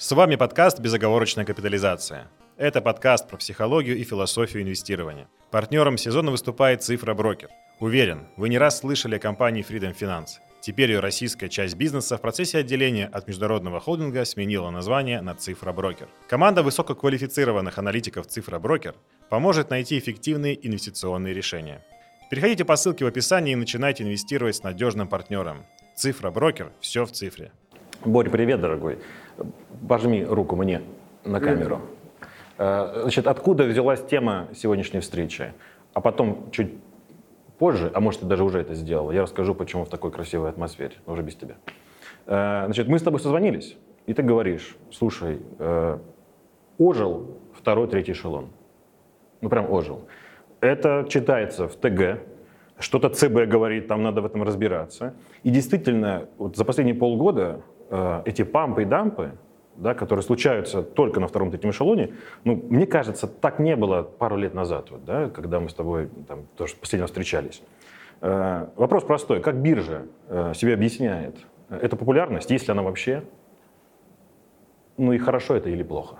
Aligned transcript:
С 0.00 0.12
вами 0.12 0.36
подкаст 0.36 0.80
«Безоговорочная 0.80 1.44
капитализация». 1.44 2.30
Это 2.56 2.80
подкаст 2.80 3.28
про 3.28 3.36
психологию 3.36 3.98
и 3.98 4.02
философию 4.02 4.62
инвестирования. 4.62 5.28
Партнером 5.50 5.98
сезона 5.98 6.30
выступает 6.30 6.82
«Цифра 6.82 7.12
Брокер». 7.12 7.50
Уверен, 7.80 8.26
вы 8.38 8.48
не 8.48 8.56
раз 8.56 8.78
слышали 8.78 9.16
о 9.16 9.18
компании 9.18 9.62
Freedom 9.62 9.94
Finance. 9.94 10.38
Теперь 10.62 10.92
ее 10.92 11.00
российская 11.00 11.50
часть 11.50 11.76
бизнеса 11.76 12.16
в 12.16 12.22
процессе 12.22 12.56
отделения 12.56 13.08
от 13.12 13.28
международного 13.28 13.78
холдинга 13.78 14.24
сменила 14.24 14.70
название 14.70 15.20
на 15.20 15.34
«Цифра 15.34 15.70
Брокер». 15.70 16.08
Команда 16.28 16.62
высококвалифицированных 16.62 17.76
аналитиков 17.76 18.26
«Цифра 18.26 18.58
Брокер» 18.58 18.94
поможет 19.28 19.68
найти 19.68 19.98
эффективные 19.98 20.66
инвестиционные 20.66 21.34
решения. 21.34 21.84
Переходите 22.30 22.64
по 22.64 22.76
ссылке 22.76 23.04
в 23.04 23.08
описании 23.08 23.52
и 23.52 23.56
начинайте 23.56 24.04
инвестировать 24.04 24.56
с 24.56 24.62
надежным 24.62 25.08
партнером. 25.08 25.66
«Цифра 25.94 26.30
Брокер»– 26.30 26.72
все 26.80 27.04
в 27.04 27.12
цифре. 27.12 27.52
Борь, 28.02 28.30
привет, 28.30 28.62
дорогой. 28.62 28.98
Пожми 29.88 30.24
руку 30.24 30.56
мне 30.56 30.82
на 31.24 31.40
камеру. 31.40 31.80
Э, 32.58 33.00
значит, 33.02 33.26
откуда 33.26 33.64
взялась 33.64 34.02
тема 34.04 34.48
сегодняшней 34.54 35.00
встречи? 35.00 35.52
А 35.92 36.00
потом 36.00 36.50
чуть 36.52 36.74
позже, 37.58 37.90
а 37.94 38.00
может, 38.00 38.20
ты 38.20 38.26
даже 38.26 38.44
уже 38.44 38.60
это 38.60 38.74
сделал, 38.74 39.10
я 39.10 39.22
расскажу, 39.22 39.54
почему 39.54 39.84
в 39.84 39.88
такой 39.88 40.10
красивой 40.10 40.50
атмосфере, 40.50 40.96
уже 41.06 41.22
без 41.22 41.36
тебя. 41.36 41.56
Э, 42.26 42.64
значит, 42.66 42.88
мы 42.88 42.98
с 42.98 43.02
тобой 43.02 43.20
созвонились, 43.20 43.76
и 44.06 44.14
ты 44.14 44.22
говоришь, 44.22 44.76
слушай, 44.90 45.40
э, 45.58 45.98
ожил 46.78 47.38
второй, 47.54 47.88
третий 47.88 48.12
эшелон. 48.12 48.48
Ну, 49.40 49.48
прям 49.48 49.70
ожил. 49.70 50.02
Это 50.60 51.06
читается 51.08 51.68
в 51.68 51.76
ТГ, 51.76 52.20
что-то 52.78 53.10
ЦБ 53.10 53.46
говорит, 53.46 53.88
там 53.88 54.02
надо 54.02 54.22
в 54.22 54.26
этом 54.26 54.42
разбираться. 54.42 55.14
И 55.42 55.50
действительно, 55.50 56.28
вот 56.38 56.56
за 56.56 56.64
последние 56.64 56.94
полгода 56.94 57.60
э, 57.90 58.22
эти 58.24 58.42
пампы 58.42 58.82
и 58.82 58.84
дампы, 58.84 59.32
да, 59.76 59.94
которые 59.94 60.22
случаются 60.22 60.82
только 60.82 61.20
на 61.20 61.26
втором-третьем 61.26 61.70
эшелоне, 61.70 62.14
ну, 62.44 62.62
мне 62.68 62.86
кажется, 62.86 63.26
так 63.26 63.58
не 63.58 63.76
было 63.76 64.02
пару 64.02 64.36
лет 64.36 64.54
назад, 64.54 64.90
вот, 64.90 65.04
да, 65.04 65.28
когда 65.28 65.60
мы 65.60 65.68
с 65.68 65.74
тобой 65.74 66.08
там, 66.28 66.46
тоже 66.56 66.74
последний 66.76 67.02
раз 67.02 67.10
встречались. 67.10 67.62
Э, 68.20 68.66
вопрос 68.76 69.04
простой. 69.04 69.40
Как 69.40 69.56
биржа 69.56 70.06
э, 70.28 70.52
себе 70.54 70.74
объясняет 70.74 71.36
эту 71.68 71.96
популярность, 71.96 72.50
есть 72.50 72.66
ли 72.66 72.72
она 72.72 72.82
вообще? 72.82 73.24
Ну 74.96 75.12
и 75.12 75.18
хорошо 75.18 75.54
это 75.54 75.70
или 75.70 75.82
плохо? 75.82 76.16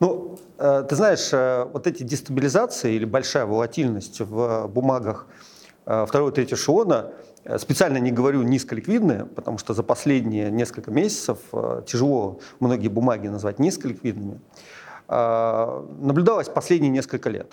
Ну, 0.00 0.38
ты 0.58 0.94
знаешь, 0.96 1.30
вот 1.72 1.86
эти 1.86 2.02
дестабилизации 2.02 2.94
или 2.94 3.04
большая 3.04 3.46
волатильность 3.46 4.20
в 4.20 4.66
бумагах 4.66 5.26
второго 5.84 6.30
и 6.30 6.32
третьего 6.32 6.56
эшелона, 6.56 7.12
специально 7.58 7.98
не 7.98 8.10
говорю 8.10 8.42
низколиквидные, 8.42 9.26
потому 9.26 9.58
что 9.58 9.74
за 9.74 9.82
последние 9.82 10.50
несколько 10.50 10.90
месяцев 10.90 11.38
тяжело 11.86 12.40
многие 12.60 12.88
бумаги 12.88 13.28
назвать 13.28 13.58
низколиквидными, 13.58 14.40
наблюдалось 15.08 16.48
последние 16.48 16.90
несколько 16.90 17.28
лет. 17.28 17.52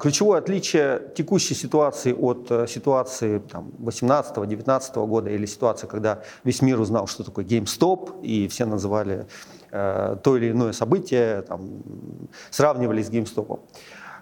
Ключевое 0.00 0.38
отличие 0.38 1.02
текущей 1.14 1.54
ситуации 1.54 2.12
от 2.12 2.70
ситуации 2.70 3.42
2018-2019 3.80 5.06
года 5.06 5.30
или 5.30 5.46
ситуации, 5.46 5.86
когда 5.86 6.22
весь 6.44 6.62
мир 6.62 6.80
узнал, 6.80 7.06
что 7.06 7.24
такое 7.24 7.44
GameStop, 7.44 8.22
и 8.22 8.46
все 8.48 8.64
называли 8.64 9.26
Э, 9.70 10.16
то 10.22 10.36
или 10.36 10.50
иное 10.50 10.72
событие, 10.72 11.42
там, 11.42 11.82
сравнивали 12.50 13.02
с 13.02 13.10
GameStop. 13.10 13.60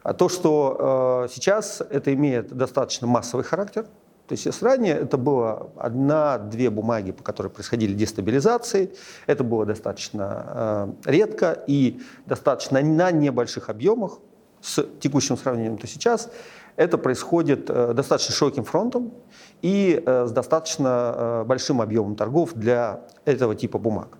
А 0.02 0.12
то, 0.12 0.28
что 0.28 1.24
э, 1.26 1.32
сейчас 1.32 1.80
это 1.80 2.12
имеет 2.14 2.52
достаточно 2.52 3.06
массовый 3.06 3.44
характер, 3.44 3.86
то 4.26 4.32
есть 4.32 4.46
если 4.46 4.64
ранее 4.64 4.94
это 4.94 5.16
было 5.16 5.70
одна-две 5.76 6.70
бумаги, 6.70 7.12
по 7.12 7.22
которой 7.22 7.48
происходили 7.48 7.94
дестабилизации, 7.94 8.92
это 9.26 9.44
было 9.44 9.64
достаточно 9.64 10.96
э, 11.04 11.10
редко 11.10 11.62
и 11.66 12.00
достаточно 12.26 12.80
на 12.80 13.10
небольших 13.12 13.68
объемах 13.68 14.18
с 14.60 14.84
текущим 15.00 15.36
сравнением, 15.36 15.78
то 15.78 15.86
сейчас 15.86 16.30
это 16.74 16.98
происходит 16.98 17.70
э, 17.70 17.92
достаточно 17.94 18.34
широким 18.34 18.64
фронтом 18.64 19.14
и 19.62 20.02
э, 20.04 20.26
с 20.26 20.32
достаточно 20.32 21.14
э, 21.16 21.44
большим 21.44 21.80
объемом 21.80 22.16
торгов 22.16 22.54
для 22.54 23.02
этого 23.24 23.54
типа 23.54 23.78
бумаг. 23.78 24.18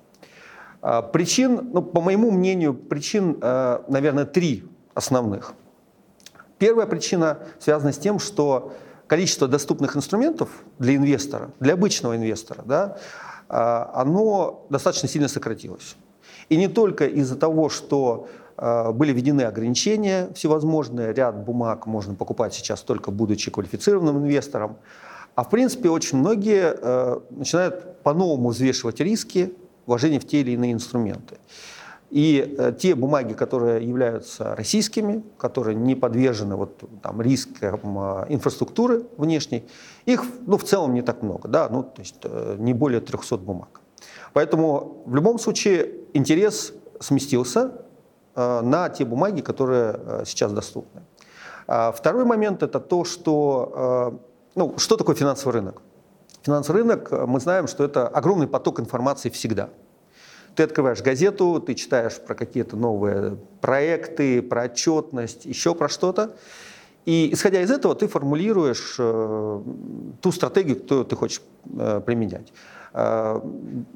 А, 0.83 1.03
причин, 1.03 1.71
ну, 1.73 1.83
по 1.83 2.01
моему 2.01 2.31
мнению, 2.31 2.73
причин, 2.73 3.39
э, 3.41 3.81
наверное, 3.89 4.25
три 4.25 4.65
основных. 4.95 5.55
Первая 6.59 6.87
причина 6.87 7.41
связана 7.59 7.93
с 7.93 7.99
тем, 7.99 8.19
что 8.19 8.73
количество 9.07 9.49
доступных 9.49 9.97
инструментов 9.97 10.49
для 10.79 10.97
инвестора, 10.97 11.51
для 11.61 11.75
обычного 11.75 12.17
инвестора, 12.17 12.63
да, 12.65 12.99
а, 13.49 13.91
оно 13.95 14.67
достаточно 14.71 15.09
сильно 15.09 15.29
сократилось. 15.29 15.97
И 16.49 16.57
не 16.57 16.69
только 16.69 17.07
из-за 17.07 17.37
того, 17.37 17.69
что 17.69 18.29
э, 18.57 18.93
были 18.93 19.13
введены 19.13 19.43
ограничения 19.43 20.29
всевозможные, 20.35 21.13
ряд 21.13 21.45
бумаг 21.45 21.87
можно 21.87 22.15
покупать 22.15 22.55
сейчас 22.55 22.83
только 22.83 23.11
будучи 23.11 23.51
квалифицированным 23.51 24.19
инвестором, 24.19 24.77
а 25.35 25.43
в 25.43 25.51
принципе 25.51 25.91
очень 25.91 26.19
многие 26.19 26.77
э, 26.81 27.21
начинают 27.31 28.01
по-новому 28.03 28.51
взвешивать 28.51 29.01
риски, 29.01 29.55
вложения 29.87 30.21
в 30.21 30.27
те 30.27 30.41
или 30.41 30.53
иные 30.53 30.73
инструменты. 30.73 31.37
И 32.11 32.55
э, 32.57 32.73
те 32.79 32.95
бумаги, 32.95 33.33
которые 33.33 33.87
являются 33.87 34.55
российскими, 34.55 35.25
которые 35.39 35.75
не 35.75 35.97
подвержены 35.97 36.55
вот, 36.55 36.85
там, 37.03 37.21
рискам 37.21 37.99
э, 37.99 38.27
инфраструктуры 38.29 39.07
внешней, 39.17 39.67
их 40.05 40.25
ну, 40.47 40.57
в 40.57 40.63
целом 40.63 40.95
не 40.95 41.03
так 41.03 41.23
много, 41.23 41.49
да, 41.49 41.69
ну, 41.69 41.83
то 41.83 42.01
есть 42.01 42.17
э, 42.23 42.57
не 42.59 42.75
более 42.75 43.01
300 43.01 43.39
бумаг. 43.39 43.81
Поэтому 44.33 45.03
в 45.07 45.15
любом 45.17 45.41
случае 45.41 45.95
интерес 46.13 46.75
сместился 47.01 47.73
э, 48.37 48.61
на 48.61 48.89
те 48.89 49.05
бумаги, 49.05 49.41
которые 49.41 50.25
сейчас 50.27 50.53
доступны. 50.53 51.03
А 51.67 51.91
второй 51.91 52.25
момент 52.25 52.63
это 52.63 52.79
то, 52.79 53.05
что 53.05 54.21
ну, 54.55 54.79
что 54.79 54.97
такое 54.97 55.17
финансовый 55.17 55.55
рынок? 55.55 55.83
Финансовый 56.43 56.77
рынок, 56.77 57.11
мы 57.27 57.41
знаем, 57.41 57.67
что 57.67 57.83
это 57.83 58.07
огромный 58.07 58.47
поток 58.47 58.79
информации 58.79 59.31
всегда. 59.31 59.71
Ты 60.57 60.63
открываешь 60.63 61.03
газету, 61.03 61.63
ты 61.65 61.75
читаешь 61.75 62.19
про 62.19 62.35
какие-то 62.35 62.77
новые 62.77 63.37
проекты, 63.61 64.41
про 64.41 64.65
отчетность, 64.65 65.45
еще 65.45 65.75
про 65.75 65.89
что-то. 65.89 66.35
И 67.05 67.33
исходя 67.33 67.61
из 67.61 67.71
этого 67.71 67.95
ты 67.95 68.09
формулируешь 68.09 68.97
э, 68.99 69.63
ту 70.21 70.33
стратегию, 70.33 70.81
которую 70.81 71.05
ты 71.05 71.15
хочешь 71.15 71.43
э, 71.79 72.01
применять. 72.05 72.53
Э, 72.95 73.39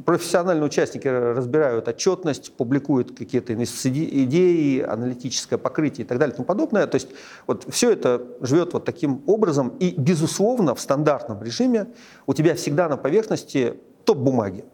профессиональные 0.04 0.66
участники 0.66 1.08
разбирают 1.08 1.88
отчетность, 1.88 2.52
публикуют 2.52 3.18
какие-то 3.18 3.54
идеи, 3.54 4.80
аналитическое 4.82 5.58
покрытие 5.58 6.04
и 6.04 6.08
так 6.08 6.18
далее 6.18 6.34
и 6.34 6.36
тому 6.36 6.46
подобное. 6.46 6.86
То 6.86 6.96
есть 6.96 7.08
вот 7.46 7.66
все 7.70 7.90
это 7.90 8.22
живет 8.42 8.74
вот 8.74 8.84
таким 8.84 9.22
образом. 9.26 9.72
И, 9.80 9.94
безусловно, 9.96 10.74
в 10.74 10.80
стандартном 10.80 11.42
режиме 11.42 11.86
у 12.26 12.34
тебя 12.34 12.54
всегда 12.54 12.88
на 12.90 12.98
поверхности 12.98 13.74
топ-бумаги. 14.04 14.64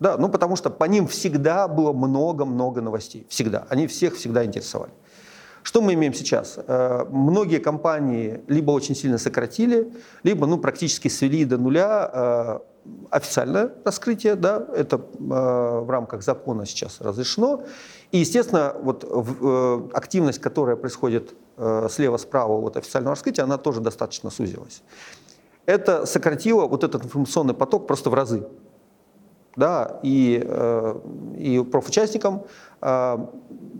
Да, 0.00 0.16
ну 0.16 0.28
потому 0.28 0.56
что 0.56 0.70
по 0.70 0.84
ним 0.84 1.06
всегда 1.06 1.68
было 1.68 1.92
много-много 1.92 2.80
новостей. 2.80 3.26
Всегда. 3.28 3.66
Они 3.68 3.86
всех 3.86 4.14
всегда 4.14 4.44
интересовали. 4.44 4.92
Что 5.62 5.82
мы 5.82 5.94
имеем 5.94 6.14
сейчас? 6.14 6.58
Э, 6.66 7.04
многие 7.10 7.58
компании 7.58 8.40
либо 8.46 8.70
очень 8.70 8.94
сильно 8.94 9.18
сократили, 9.18 9.92
либо 10.22 10.46
ну, 10.46 10.58
практически 10.58 11.08
свели 11.08 11.44
до 11.44 11.58
нуля 11.58 12.62
официальное 13.10 13.72
раскрытие, 13.84 14.34
да, 14.34 14.66
это 14.74 14.96
э, 14.96 15.00
в 15.18 15.90
рамках 15.90 16.22
закона 16.22 16.66
сейчас 16.66 17.00
разрешено. 17.00 17.62
И, 18.12 18.18
естественно, 18.18 18.74
вот 18.82 19.04
э, 19.04 19.88
активность, 19.92 20.40
которая 20.40 20.76
происходит 20.76 21.34
э, 21.56 21.88
слева-справа 21.90 22.52
от 22.60 22.76
официального 22.76 23.14
раскрытия, 23.14 23.44
она 23.44 23.58
тоже 23.58 23.80
достаточно 23.80 24.30
сузилась. 24.30 24.82
Это 25.66 26.06
сократило 26.06 26.66
вот 26.66 26.84
этот 26.84 27.04
информационный 27.04 27.54
поток 27.54 27.86
просто 27.86 28.10
в 28.10 28.14
разы. 28.14 28.46
Да, 29.58 29.98
и, 30.04 30.40
э, 30.40 31.00
и 31.36 31.60
профучастникам 31.64 32.44
э, 32.80 33.18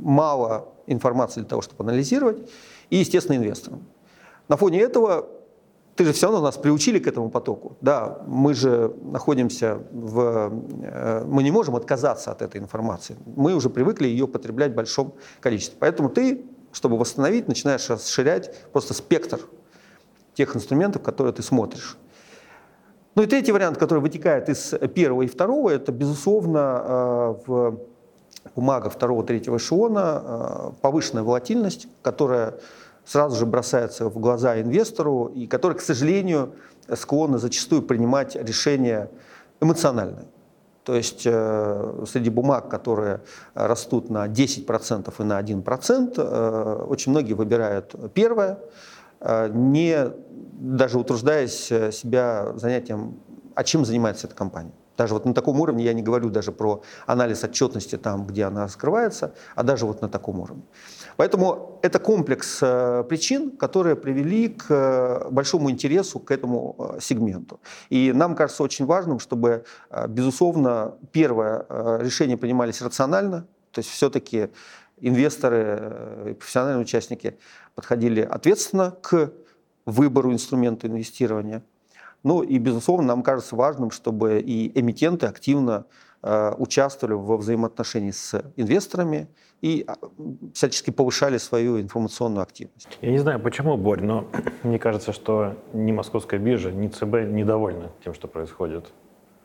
мало 0.01 0.69
информации 0.89 1.41
для 1.41 1.49
того, 1.49 1.63
чтобы 1.63 1.85
анализировать, 1.85 2.51
и, 2.91 2.97
естественно, 2.97 3.37
инвесторам. 3.37 3.85
На 4.49 4.57
фоне 4.57 4.81
этого 4.81 5.29
ты 5.95 6.05
же 6.05 6.13
все 6.13 6.27
равно 6.27 6.41
нас 6.41 6.57
приучили 6.57 6.99
к 6.99 7.07
этому 7.07 7.31
потоку. 7.31 7.77
Да, 7.81 8.19
мы 8.27 8.55
же 8.55 8.93
находимся 9.05 9.79
в... 9.93 10.53
Э, 10.83 11.25
мы 11.25 11.45
не 11.45 11.53
можем 11.53 11.77
отказаться 11.77 12.33
от 12.33 12.43
этой 12.43 12.61
информации. 12.61 13.17
Мы 13.37 13.55
уже 13.55 13.71
привыкли 13.71 14.09
ее 14.09 14.27
потреблять 14.27 14.73
в 14.73 14.75
большом 14.75 15.15
количестве. 15.41 15.77
Поэтому 15.79 16.09
ты, 16.09 16.45
чтобы 16.73 16.99
восстановить, 16.99 17.47
начинаешь 17.47 17.89
расширять 17.89 18.53
просто 18.73 18.95
спектр 18.95 19.39
тех 20.35 20.57
инструментов, 20.57 21.03
которые 21.03 21.33
ты 21.33 21.45
смотришь. 21.45 21.97
Ну 23.19 23.25
и 23.25 23.27
третий 23.27 23.51
вариант, 23.51 23.79
который 23.79 23.99
вытекает 23.99 24.49
из 24.49 24.73
первого 24.95 25.23
и 25.23 25.27
второго, 25.27 25.71
это, 25.71 25.91
безусловно, 25.91 26.83
э, 26.85 27.35
в 27.49 27.81
бумагах 28.55 28.93
второго, 28.93 29.25
третьего 29.25 29.57
эшелона 29.57 30.23
э, 30.25 30.71
повышенная 30.83 31.25
волатильность, 31.25 31.89
которая 32.03 32.55
сразу 33.05 33.35
же 33.35 33.45
бросается 33.45 34.09
в 34.09 34.21
глаза 34.21 34.61
инвестору 34.61 35.33
и 35.35 35.49
который, 35.49 35.77
к 35.77 35.81
сожалению, 35.81 36.53
склонны 36.95 37.39
зачастую 37.39 37.83
принимать 37.83 38.37
решения 38.37 39.11
эмоциональные. 39.61 40.27
То 40.85 40.95
есть 40.95 41.23
э, 41.27 42.05
среди 42.09 42.31
бумаг, 42.31 42.69
которые 42.69 43.23
растут 43.55 44.11
на 44.11 44.29
10% 44.29 45.13
и 45.19 45.23
на 45.25 45.41
1%, 45.41 46.15
э, 46.17 46.85
очень 46.89 47.11
многие 47.11 47.35
выбирают 47.35 47.97
первое, 48.15 48.61
не 49.21 50.13
даже 50.53 50.99
утруждаясь 50.99 51.67
себя 51.95 52.53
занятием, 52.57 53.21
а 53.55 53.65
чем 53.65 53.85
занимается 53.85 54.27
эта 54.27 54.37
компания. 54.37 54.73
Даже 54.99 55.15
вот 55.15 55.25
на 55.25 55.33
таком 55.33 55.61
уровне 55.61 55.85
я 55.85 55.95
не 55.95 56.03
говорю 56.03 56.29
даже 56.29 56.51
про 56.51 56.83
анализ 57.07 57.45
отчетности 57.45 57.97
там, 57.97 58.27
где 58.27 58.45
она 58.45 58.69
скрывается, 58.69 59.33
а 59.55 59.63
даже 59.63 59.87
вот 59.87 60.03
на 60.03 60.09
таком 60.09 60.41
уровне. 60.41 60.65
Поэтому 61.17 61.79
это 61.83 62.01
комплекс 62.01 62.59
э, 62.61 63.05
причин, 63.09 63.57
которые 63.57 63.95
привели 63.95 64.49
к 64.49 64.67
э, 64.69 65.31
большому 65.31 65.71
интересу 65.71 66.19
к 66.19 66.33
этому 66.33 66.75
э, 66.79 66.99
сегменту. 67.01 67.61
И 67.91 68.13
нам 68.13 68.35
кажется 68.35 68.65
очень 68.65 68.87
важным, 68.87 69.21
чтобы, 69.21 69.65
безусловно, 70.09 70.95
первое, 71.13 71.65
решение 72.01 72.37
принимались 72.37 72.83
рационально, 72.83 73.47
то 73.71 73.79
есть 73.79 73.91
все-таки 73.91 74.49
инвесторы, 75.01 76.37
профессиональные 76.39 76.83
участники 76.83 77.39
подходили 77.75 78.21
ответственно 78.21 78.97
к 79.03 79.33
выбору 79.87 80.33
инструмента 80.33 80.87
инвестирования. 80.87 81.63
Ну 82.25 82.43
и, 82.43 82.59
безусловно, 82.59 83.07
нам 83.07 83.23
кажется 83.23 83.57
важным, 83.57 83.91
чтобы 83.91 84.41
и 84.41 84.79
эмитенты 84.79 85.27
активно 85.27 85.87
э, 86.23 86.53
участвовали 86.59 87.15
во 87.15 87.37
взаимоотношении 87.37 88.11
с 88.11 88.43
инвесторами 88.57 89.29
и 89.61 89.85
а, 89.87 89.97
всячески 90.53 90.91
повышали 90.91 91.39
свою 91.39 91.81
информационную 91.81 92.43
активность. 92.43 92.99
Я 93.01 93.11
не 93.11 93.19
знаю, 93.19 93.41
почему, 93.41 93.77
Борь, 93.77 94.03
но 94.03 94.27
мне 94.63 94.79
кажется, 94.79 95.13
что 95.13 95.57
ни 95.73 95.93
Московская 95.93 96.39
биржа, 96.39 96.71
ни 96.71 96.89
ЦБ 96.89 97.31
недовольны 97.31 97.91
тем, 98.05 98.15
что 98.15 98.29
происходит 98.29 98.93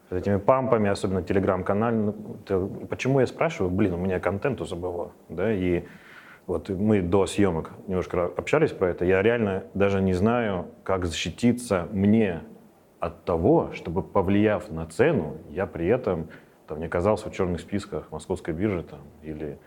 с 0.09 0.13
этими 0.13 0.37
пампами, 0.37 0.89
особенно 0.89 1.23
телеграм-канал. 1.23 1.91
Ну, 1.91 2.87
почему 2.89 3.19
я 3.19 3.27
спрашиваю? 3.27 3.71
Блин, 3.71 3.93
у 3.93 3.97
меня 3.97 4.19
контент 4.19 4.61
у 4.61 4.65
СБО, 4.65 5.11
да, 5.29 5.51
и 5.51 5.83
вот 6.45 6.69
мы 6.69 7.01
до 7.01 7.25
съемок 7.25 7.71
немножко 7.87 8.25
общались 8.25 8.71
про 8.71 8.89
это. 8.89 9.05
Я 9.05 9.21
реально 9.21 9.63
даже 9.73 10.01
не 10.01 10.13
знаю, 10.13 10.67
как 10.83 11.05
защититься 11.05 11.87
мне 11.91 12.41
от 12.99 13.23
того, 13.25 13.71
чтобы, 13.73 14.01
повлияв 14.01 14.69
на 14.69 14.85
цену, 14.85 15.37
я 15.49 15.65
при 15.65 15.87
этом 15.87 16.29
там, 16.67 16.79
не 16.79 16.85
оказался 16.85 17.29
в 17.29 17.33
черных 17.33 17.61
списках 17.61 18.11
Московской 18.11 18.53
биржи 18.53 18.83
там, 18.83 18.99
или 19.21 19.57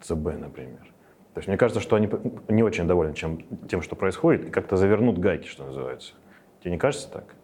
ЦБ, 0.00 0.38
например. 0.38 0.90
То 1.34 1.38
есть 1.38 1.48
мне 1.48 1.56
кажется, 1.56 1.80
что 1.80 1.96
они 1.96 2.08
не 2.48 2.62
очень 2.62 2.86
довольны 2.86 3.14
чем, 3.14 3.40
тем, 3.68 3.82
что 3.82 3.96
происходит, 3.96 4.46
и 4.46 4.50
как-то 4.50 4.76
завернут 4.76 5.18
гайки, 5.18 5.46
что 5.46 5.64
называется. 5.64 6.14
Тебе 6.60 6.72
не 6.72 6.78
кажется 6.78 7.10
так? 7.10 7.34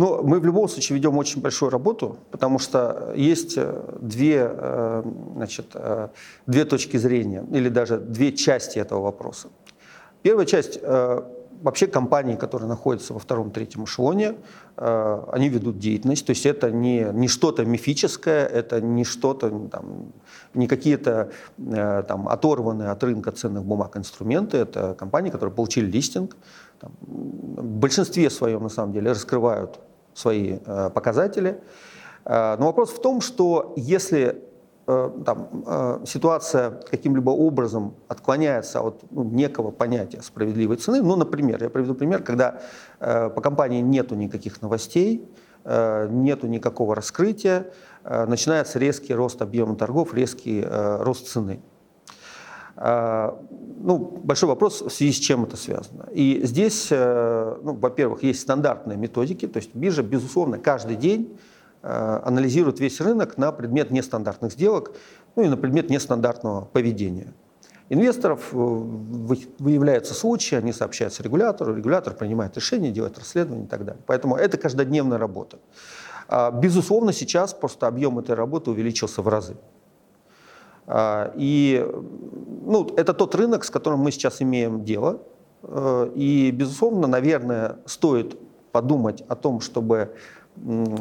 Ну, 0.00 0.22
мы 0.22 0.40
в 0.40 0.46
любом 0.46 0.66
случае 0.66 0.96
ведем 0.96 1.18
очень 1.18 1.42
большую 1.42 1.70
работу, 1.70 2.16
потому 2.30 2.58
что 2.58 3.12
есть 3.14 3.58
э, 3.58 3.82
две, 4.00 4.50
э, 4.50 5.02
значит, 5.34 5.66
э, 5.74 6.08
две 6.46 6.64
точки 6.64 6.96
зрения, 6.96 7.44
или 7.52 7.68
даже 7.68 7.98
две 7.98 8.32
части 8.32 8.78
этого 8.78 9.02
вопроса. 9.02 9.48
Первая 10.22 10.46
часть 10.46 10.80
вообще 11.62 11.86
компании, 11.86 12.36
которые 12.36 12.68
находятся 12.68 13.12
во 13.12 13.18
втором-третьем 13.18 13.84
эшелоне, 13.84 14.36
они 14.76 15.50
ведут 15.50 15.78
деятельность. 15.78 16.26
То 16.26 16.30
есть 16.30 16.46
это 16.46 16.70
не, 16.70 17.06
не 17.12 17.28
что-то 17.28 17.64
мифическое, 17.66 18.46
это 18.46 18.80
не 18.80 19.04
что-то, 19.04 19.50
там, 19.70 20.12
не 20.54 20.66
какие-то 20.66 21.30
там, 22.08 22.28
оторванные 22.28 22.90
от 22.90 23.04
рынка 23.04 23.32
ценных 23.32 23.64
бумаг 23.64 23.96
инструменты. 23.96 24.56
Это 24.58 24.94
компании, 24.94 25.30
которые 25.30 25.54
получили 25.54 25.90
листинг. 25.90 26.36
Там, 26.80 26.92
в 27.00 27.78
большинстве 27.78 28.30
своем, 28.30 28.62
на 28.62 28.70
самом 28.70 28.92
деле, 28.92 29.10
раскрывают 29.10 29.78
свои 30.14 30.58
э, 30.64 30.90
показатели. 30.90 31.60
Но 32.26 32.58
вопрос 32.58 32.90
в 32.90 33.00
том, 33.00 33.22
что 33.22 33.72
если 33.76 34.42
Э, 34.90 35.10
там, 35.24 35.48
э, 35.66 36.04
ситуация 36.04 36.70
каким-либо 36.90 37.30
образом 37.30 37.94
отклоняется 38.08 38.80
от 38.80 39.04
ну, 39.10 39.22
некого 39.22 39.70
понятия 39.70 40.20
справедливой 40.20 40.78
цены, 40.78 41.00
ну, 41.00 41.14
например, 41.14 41.62
я 41.62 41.70
приведу 41.70 41.94
пример, 41.94 42.24
когда 42.24 42.60
э, 42.98 43.30
по 43.30 43.40
компании 43.40 43.82
нету 43.82 44.16
никаких 44.16 44.62
новостей, 44.62 45.28
нету 45.62 46.46
никакого 46.46 46.94
раскрытия, 46.94 47.66
начинается 48.02 48.78
резкий 48.78 49.12
рост 49.12 49.42
объема 49.42 49.76
торгов, 49.76 50.14
резкий 50.14 50.64
рост 50.66 51.28
цены. 51.28 51.60
Ну, 52.82 53.98
большой 54.24 54.48
вопрос, 54.48 54.80
в 54.80 54.88
связи 54.88 55.12
с 55.12 55.18
чем 55.18 55.44
это 55.44 55.58
связано. 55.58 56.08
И 56.12 56.40
здесь, 56.44 56.88
ну, 56.90 57.74
во-первых, 57.74 58.22
есть 58.22 58.40
стандартные 58.40 58.96
методики, 58.96 59.46
то 59.46 59.58
есть 59.58 59.74
биржа, 59.74 60.02
безусловно, 60.02 60.58
каждый 60.58 60.96
день 60.96 61.36
Э, 61.82 62.20
анализирует 62.24 62.78
весь 62.78 63.00
рынок 63.00 63.38
на 63.38 63.52
предмет 63.52 63.90
нестандартных 63.90 64.52
сделок, 64.52 64.92
ну 65.34 65.44
и 65.44 65.48
на 65.48 65.56
предмет 65.56 65.88
нестандартного 65.88 66.66
поведения. 66.66 67.32
Инвесторов 67.88 68.50
э, 68.52 68.56
выявляются 68.56 70.12
случаи, 70.12 70.56
они 70.56 70.74
сообщаются 70.74 71.22
регулятору, 71.22 71.74
регулятор 71.74 72.12
принимает 72.12 72.54
решение, 72.54 72.92
делает 72.92 73.18
расследование 73.18 73.64
и 73.64 73.68
так 73.68 73.86
далее. 73.86 74.02
Поэтому 74.06 74.36
это 74.36 74.58
каждодневная 74.58 75.16
работа. 75.16 75.58
А, 76.28 76.50
безусловно, 76.50 77.14
сейчас 77.14 77.54
просто 77.54 77.86
объем 77.86 78.18
этой 78.18 78.34
работы 78.34 78.70
увеличился 78.70 79.22
в 79.22 79.28
разы. 79.28 79.56
А, 80.92 81.32
и 81.36 81.86
ну, 82.66 82.88
это 82.96 83.14
тот 83.14 83.36
рынок, 83.36 83.64
с 83.64 83.70
которым 83.70 84.00
мы 84.00 84.10
сейчас 84.10 84.42
имеем 84.42 84.82
дело. 84.82 85.20
Э, 85.62 86.10
и, 86.16 86.50
безусловно, 86.50 87.06
наверное, 87.06 87.76
стоит 87.86 88.36
подумать 88.72 89.22
о 89.28 89.36
том, 89.36 89.60
чтобы 89.60 90.16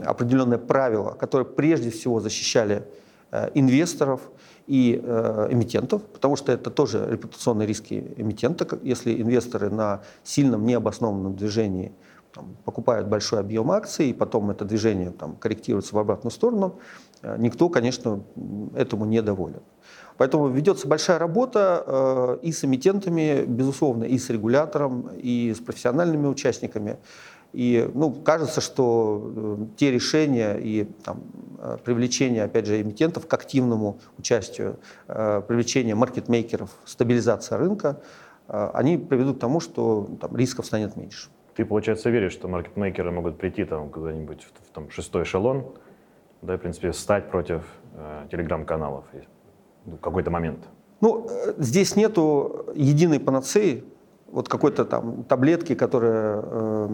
определенные 0.06 0.60
правила, 0.60 1.14
которые 1.14 1.48
прежде 1.48 1.90
всего 1.90 2.20
защищали 2.20 2.84
э, 3.32 3.50
инвесторов 3.56 4.22
и 4.68 5.02
э, 5.04 5.48
эмитентов, 5.50 6.04
потому 6.04 6.36
что 6.36 6.52
это 6.52 6.70
тоже 6.70 7.08
репутационные 7.10 7.68
риски 7.68 8.14
эмитента. 8.18 8.68
Если 8.84 9.20
инвесторы 9.20 9.72
на 9.72 10.02
сильном 10.24 10.68
необоснованном 10.68 11.36
движении 11.36 11.94
там, 12.32 12.58
покупают 12.64 13.08
большой 13.08 13.40
объем 13.40 13.72
акций, 13.72 14.12
и 14.12 14.14
потом 14.14 14.52
это 14.52 14.66
движение 14.66 15.10
там, 15.10 15.36
корректируется 15.36 15.96
в 15.96 15.98
обратную 15.98 16.32
сторону, 16.32 16.76
никто, 17.40 17.70
конечно, 17.70 18.22
этому 18.76 19.06
не 19.06 19.24
доволен. 19.24 19.62
Поэтому 20.20 20.50
ведется 20.50 20.86
большая 20.86 21.18
работа 21.18 21.82
э, 21.88 22.38
и 22.42 22.52
с 22.52 22.66
эмитентами, 22.66 23.46
безусловно, 23.48 24.04
и 24.04 24.18
с 24.18 24.30
регулятором, 24.30 25.10
и 25.16 25.54
с 25.54 25.62
профессиональными 25.62 26.28
участниками. 26.28 26.98
И 27.54 27.90
ну, 27.94 28.12
кажется, 28.12 28.60
что 28.60 29.32
э, 29.34 29.58
те 29.78 29.92
решения 29.92 30.58
и 30.58 30.84
там, 31.06 31.22
э, 31.60 31.78
привлечение, 31.86 32.44
опять 32.44 32.66
же, 32.66 32.82
эмитентов 32.82 33.28
к 33.28 33.34
активному 33.34 34.00
участию, 34.18 34.76
привлечение 35.08 35.96
маркетмейкеров, 35.96 36.70
стабилизация 36.84 37.58
рынка, 37.58 38.02
они 38.48 38.98
приведут 38.98 39.38
к 39.38 39.40
тому, 39.40 39.62
что 39.62 40.10
там, 40.20 40.36
рисков 40.36 40.66
станет 40.66 40.98
меньше. 40.98 41.30
Ты, 41.56 41.64
получается, 41.64 42.10
веришь, 42.10 42.34
что 42.34 42.50
маркетмейкеры 42.50 43.10
могут 43.12 43.38
прийти 43.38 43.64
там 43.64 43.90
куда-нибудь 43.90 44.44
в, 44.44 44.70
в 44.70 44.74
там, 44.74 44.90
шестой 44.90 45.24
эшелон, 45.24 45.66
да, 46.42 46.58
в 46.58 46.60
принципе, 46.60 46.92
встать 46.92 47.32
против 47.32 47.64
э, 47.96 48.28
телеграм-каналов 48.30 49.06
какой-то 49.98 50.32
момент? 50.32 50.60
Ну, 51.02 51.30
здесь 51.58 51.96
нету 51.96 52.66
единой 52.76 53.20
панацеи, 53.20 53.86
вот 54.32 54.50
какой-то 54.50 54.86
там 54.86 55.24
таблетки, 55.24 55.76
которая 55.76 56.42
э, 56.44 56.90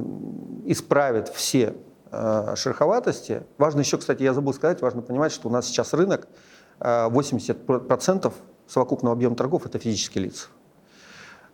исправит 0.66 1.30
все 1.30 1.76
э, 2.12 2.56
шероховатости. 2.56 3.44
Важно 3.58 3.80
еще, 3.82 3.98
кстати, 3.98 4.24
я 4.24 4.34
забыл 4.34 4.54
сказать, 4.54 4.82
важно 4.82 5.02
понимать, 5.02 5.32
что 5.32 5.50
у 5.50 5.52
нас 5.52 5.66
сейчас 5.68 5.94
рынок 5.94 6.28
э, 6.80 7.10
80% 7.10 8.32
совокупного 8.68 9.14
объема 9.16 9.36
торгов– 9.36 9.66
это 9.66 9.80
физические 9.80 10.26
лица. 10.26 10.48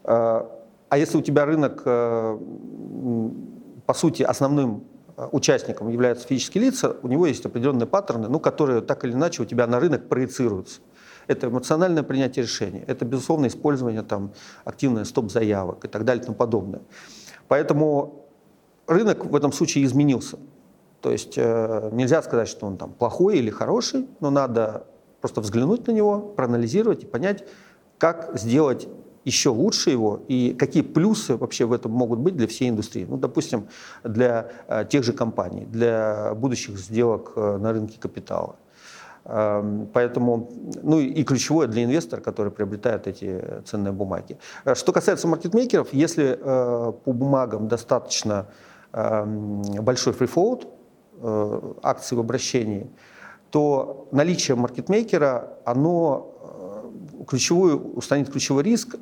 Э, 0.03 0.43
а 0.89 0.98
если 0.98 1.17
у 1.17 1.21
тебя 1.21 1.45
рынок, 1.45 1.81
э, 1.86 2.39
по 3.86 3.93
сути, 3.93 4.24
основным 4.24 4.83
э, 5.15 5.27
участником 5.31 5.89
являются 5.89 6.27
физические 6.27 6.65
лица, 6.65 6.98
у 7.01 7.07
него 7.07 7.25
есть 7.25 7.45
определенные 7.45 7.88
паттерны, 7.88 8.27
ну, 8.27 8.39
которые 8.39 8.81
так 8.81 9.05
или 9.05 9.13
иначе 9.13 9.41
у 9.41 9.45
тебя 9.45 9.67
на 9.67 9.79
рынок 9.79 10.10
проецируются 10.10 10.81
это 11.31 11.47
эмоциональное 11.47 12.03
принятие 12.03 12.43
решений, 12.43 12.83
это, 12.88 13.05
безусловно, 13.05 13.47
использование 13.47 14.01
там, 14.03 14.33
активное 14.65 15.05
стоп-заявок 15.05 15.85
и 15.85 15.88
так 15.88 16.05
далее 16.05 16.23
и 16.23 16.25
тому 16.25 16.38
подобное. 16.38 16.81
Поэтому 17.47 18.25
рынок 18.88 19.25
в 19.25 19.35
этом 19.35 19.51
случае 19.51 19.85
изменился. 19.85 20.38
То 21.01 21.11
есть 21.11 21.33
э, 21.38 21.89
нельзя 21.91 22.21
сказать, 22.21 22.47
что 22.47 22.67
он 22.67 22.77
там 22.77 22.91
плохой 22.93 23.38
или 23.38 23.50
хороший, 23.50 24.07
но 24.19 24.29
надо 24.29 24.85
просто 25.19 25.41
взглянуть 25.41 25.88
на 25.88 25.91
него, 25.91 26.19
проанализировать 26.19 27.03
и 27.03 27.05
понять, 27.05 27.43
как 27.97 28.38
сделать 28.38 28.88
еще 29.25 29.50
лучше 29.50 29.91
его 29.91 30.21
и 30.27 30.55
какие 30.57 30.83
плюсы 30.83 31.35
вообще 31.35 31.65
в 31.65 31.73
этом 31.73 31.91
могут 31.91 32.19
быть 32.19 32.35
для 32.35 32.47
всей 32.47 32.69
индустрии. 32.69 33.05
Ну, 33.07 33.17
допустим, 33.17 33.67
для 34.03 34.51
э, 34.67 34.85
тех 34.89 35.03
же 35.03 35.13
компаний, 35.13 35.65
для 35.65 36.33
будущих 36.35 36.77
сделок 36.77 37.33
э, 37.35 37.57
на 37.57 37.73
рынке 37.73 38.00
капитала. 38.00 38.55
Эм, 39.25 39.87
поэтому, 39.93 40.49
ну 40.81 40.99
и 40.99 41.23
ключевое 41.23 41.67
для 41.67 41.83
инвестора, 41.83 42.21
который 42.21 42.51
приобретает 42.51 43.07
эти 43.07 43.61
ценные 43.65 43.91
бумаги. 43.91 44.37
Э, 44.65 44.73
что 44.73 44.91
касается 44.91 45.27
маркетмейкеров, 45.27 45.93
если 45.93 46.39
э, 46.39 46.91
по 47.05 47.13
бумагам 47.13 47.67
достаточно 47.67 48.47
эм, 48.93 49.61
большой 49.81 50.13
э, 50.13 51.73
акций 51.83 52.17
в 52.17 52.19
обращении, 52.19 52.89
то 53.51 54.07
наличие 54.11 54.55
маркетмейкера, 54.55 55.57
оно 55.65 56.27
ключевую, 57.27 57.95
устанет 57.95 58.31
ключевой 58.31 58.63
риск 58.63 58.95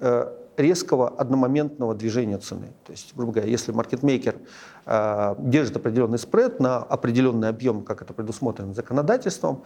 резкого 0.60 1.08
одномоментного 1.08 1.96
движения 1.96 2.38
цены. 2.38 2.68
То 2.86 2.92
есть, 2.92 3.16
грубо 3.16 3.32
говоря, 3.32 3.50
если 3.50 3.72
маркетмейкер 3.72 4.36
э, 4.86 5.36
держит 5.40 5.78
определенный 5.78 6.20
спред 6.20 6.60
на 6.60 6.78
определенный 6.78 7.48
объем, 7.48 7.84
как 7.84 8.02
это 8.02 8.14
предусмотрено 8.14 8.74
законодательством, 8.74 9.64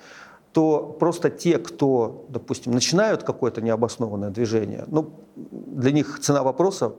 то 0.54 0.96
просто 1.00 1.30
те, 1.30 1.58
кто, 1.58 2.26
допустим, 2.30 2.72
начинают 2.74 3.24
какое-то 3.24 3.62
необоснованное 3.62 4.30
движение, 4.30 4.86
ну, 4.88 5.12
для 5.36 5.92
них 5.92 6.20
цена 6.20 6.44
вопроса, 6.44 6.94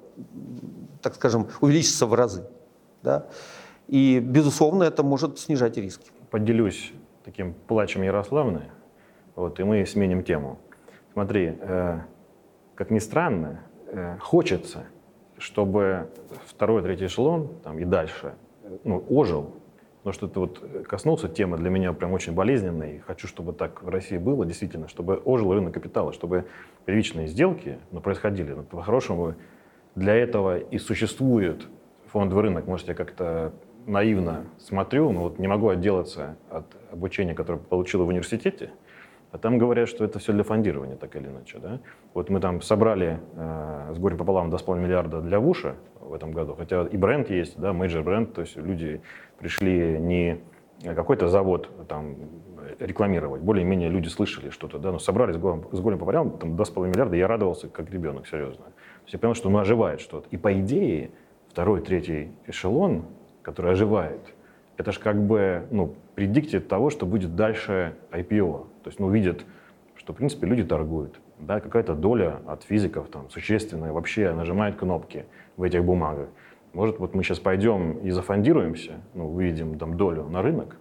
так 1.00 1.14
скажем, 1.14 1.46
увеличится 1.61 2.06
в 2.06 2.14
разы. 2.14 2.44
Да? 3.02 3.26
И, 3.87 4.18
безусловно, 4.18 4.84
это 4.84 5.02
может 5.02 5.38
снижать 5.38 5.76
риски. 5.76 6.11
Поделюсь 6.30 6.92
таким 7.25 7.54
плачем 7.66 8.02
Ярославны, 8.02 8.62
вот, 9.37 9.61
и 9.61 9.64
мы 9.64 9.87
сменим 9.87 10.25
тему. 10.25 10.58
Смотри, 11.12 11.56
э, 11.61 12.00
как 12.75 12.90
ни 12.90 12.99
странно, 12.99 13.61
Э, 13.94 14.18
хочется, 14.20 14.87
чтобы 15.38 16.11
второй, 16.46 16.82
третий 16.82 17.06
эшелон 17.06 17.49
там, 17.62 17.78
и 17.78 17.84
дальше 17.84 18.34
ну, 18.82 19.04
ожил, 19.08 19.52
потому 20.04 20.12
что 20.12 20.28
ты 20.28 20.38
вот 20.38 20.87
коснулся 20.87 21.30
темы 21.30 21.56
для 21.56 21.70
меня 21.70 21.94
прям 21.94 22.12
очень 22.12 22.34
болезненной. 22.34 22.99
Хочу, 23.06 23.26
чтобы 23.26 23.54
так 23.54 23.82
в 23.82 23.88
России 23.88 24.18
было, 24.18 24.44
действительно, 24.44 24.87
чтобы 24.87 25.16
ожил 25.25 25.54
рынок 25.54 25.73
капитала, 25.73 26.12
чтобы 26.12 26.44
первичные 26.84 27.26
сделки 27.26 27.78
ну, 27.90 28.02
происходили. 28.02 28.52
Ну, 28.52 28.64
по-хорошему, 28.64 29.34
для 29.94 30.14
этого 30.14 30.58
и 30.58 30.76
существует 30.76 31.66
фондовый 32.12 32.44
рынок. 32.44 32.66
Может, 32.66 32.88
я 32.88 32.94
как-то 32.94 33.54
наивно 33.87 34.44
смотрю, 34.58 35.11
но 35.11 35.23
вот 35.23 35.38
не 35.38 35.49
могу 35.49 35.70
отделаться 35.70 36.37
от 36.50 36.66
обучения, 36.92 37.32
которое 37.32 37.58
получил 37.58 38.04
в 38.04 38.08
университете– 38.08 38.73
а 39.34 39.38
там 39.38 39.58
говорят, 39.58 39.88
что 39.88 40.04
это 40.04 40.20
все 40.20 40.32
для 40.32 40.44
фондирования, 40.44 40.94
так 40.94 41.16
или 41.16 41.26
иначе. 41.26 41.58
Да? 41.58 41.80
Вот 42.12 42.30
мы 42.30 42.38
там 42.38 42.62
собрали 42.62 43.18
э, 43.34 43.92
с 43.92 43.99
горем 43.99 44.16
пополам 44.16 44.49
2,5 44.49 44.78
миллиарда 44.78 45.20
для 45.20 45.40
Whoosh 45.40 45.70
а 45.70 45.75
в 45.99 46.14
этом 46.14 46.30
году, 46.30 46.54
хотя 46.54 46.87
и 46.87 46.96
бренд 46.96 47.30
есть, 47.30 47.58
да, 47.58 47.73
major 47.73 48.04
бренд, 48.04 48.32
то 48.32 48.42
есть 48.42 48.56
люди 48.56 49.02
пришли 49.38 49.99
не 49.99 50.41
какой-то 50.83 51.29
завод 51.29 51.71
там 51.88 52.17
рекламировать, 52.79 53.43
более-менее 53.43 53.88
люди 53.88 54.09
слышали 54.09 54.50
что-то, 54.50 54.79
да, 54.79 54.93
но 54.93 54.99
собрали 54.99 55.33
с 55.33 55.37
горем, 55.37 55.67
с 55.71 55.81
горем 55.81 55.99
пополам 55.99 56.38
там 56.38 56.57
2,5 56.57 56.88
миллиарда, 56.88 57.17
я 57.17 57.29
радовался 57.29 57.69
как 57.69 57.91
ребенок, 57.91 58.26
серьезно. 58.26 58.64
То 58.64 59.03
есть 59.05 59.12
я 59.12 59.19
понял, 59.19 59.35
что 59.35 59.50
ну 59.50 59.59
оживает 59.59 60.00
что-то. 60.00 60.29
И 60.31 60.37
по 60.37 60.53
идее 60.61 61.11
второй, 61.49 61.81
третий 61.83 62.33
эшелон, 62.47 63.05
который 63.43 63.73
оживает, 63.73 64.21
это 64.76 64.93
же 64.93 65.00
как 65.00 65.23
бы 65.23 65.67
ну, 65.71 65.95
предиктит 66.14 66.69
того, 66.69 66.91
что 66.91 67.07
будет 67.07 67.37
дальше 67.37 67.95
IPO. 68.11 68.67
То 68.83 68.88
есть 68.88 68.99
ну, 68.99 69.11
видят, 69.11 69.45
что, 69.95 70.12
в 70.12 70.17
принципе, 70.17 70.47
люди 70.47 70.64
торгуют. 70.64 71.21
Да, 71.38 71.61
какая-то 71.61 71.95
доля 71.95 72.41
от 72.47 72.62
физиков 72.62 73.09
там, 73.09 73.29
существенная 73.31 73.93
вообще 73.93 74.33
нажимает 74.33 74.76
кнопки 74.76 75.26
в 75.57 75.62
этих 75.62 75.85
бумагах. 75.85 76.29
Может, 76.75 76.99
вот 76.99 77.14
мы 77.14 77.23
сейчас 77.23 77.38
пойдем 77.38 77.99
и 77.99 78.11
зафондируемся, 78.11 78.95
ну, 79.14 79.28
выведем 79.28 79.78
там 79.78 79.97
долю 79.97 80.25
на 80.25 80.43
рынок. 80.43 80.76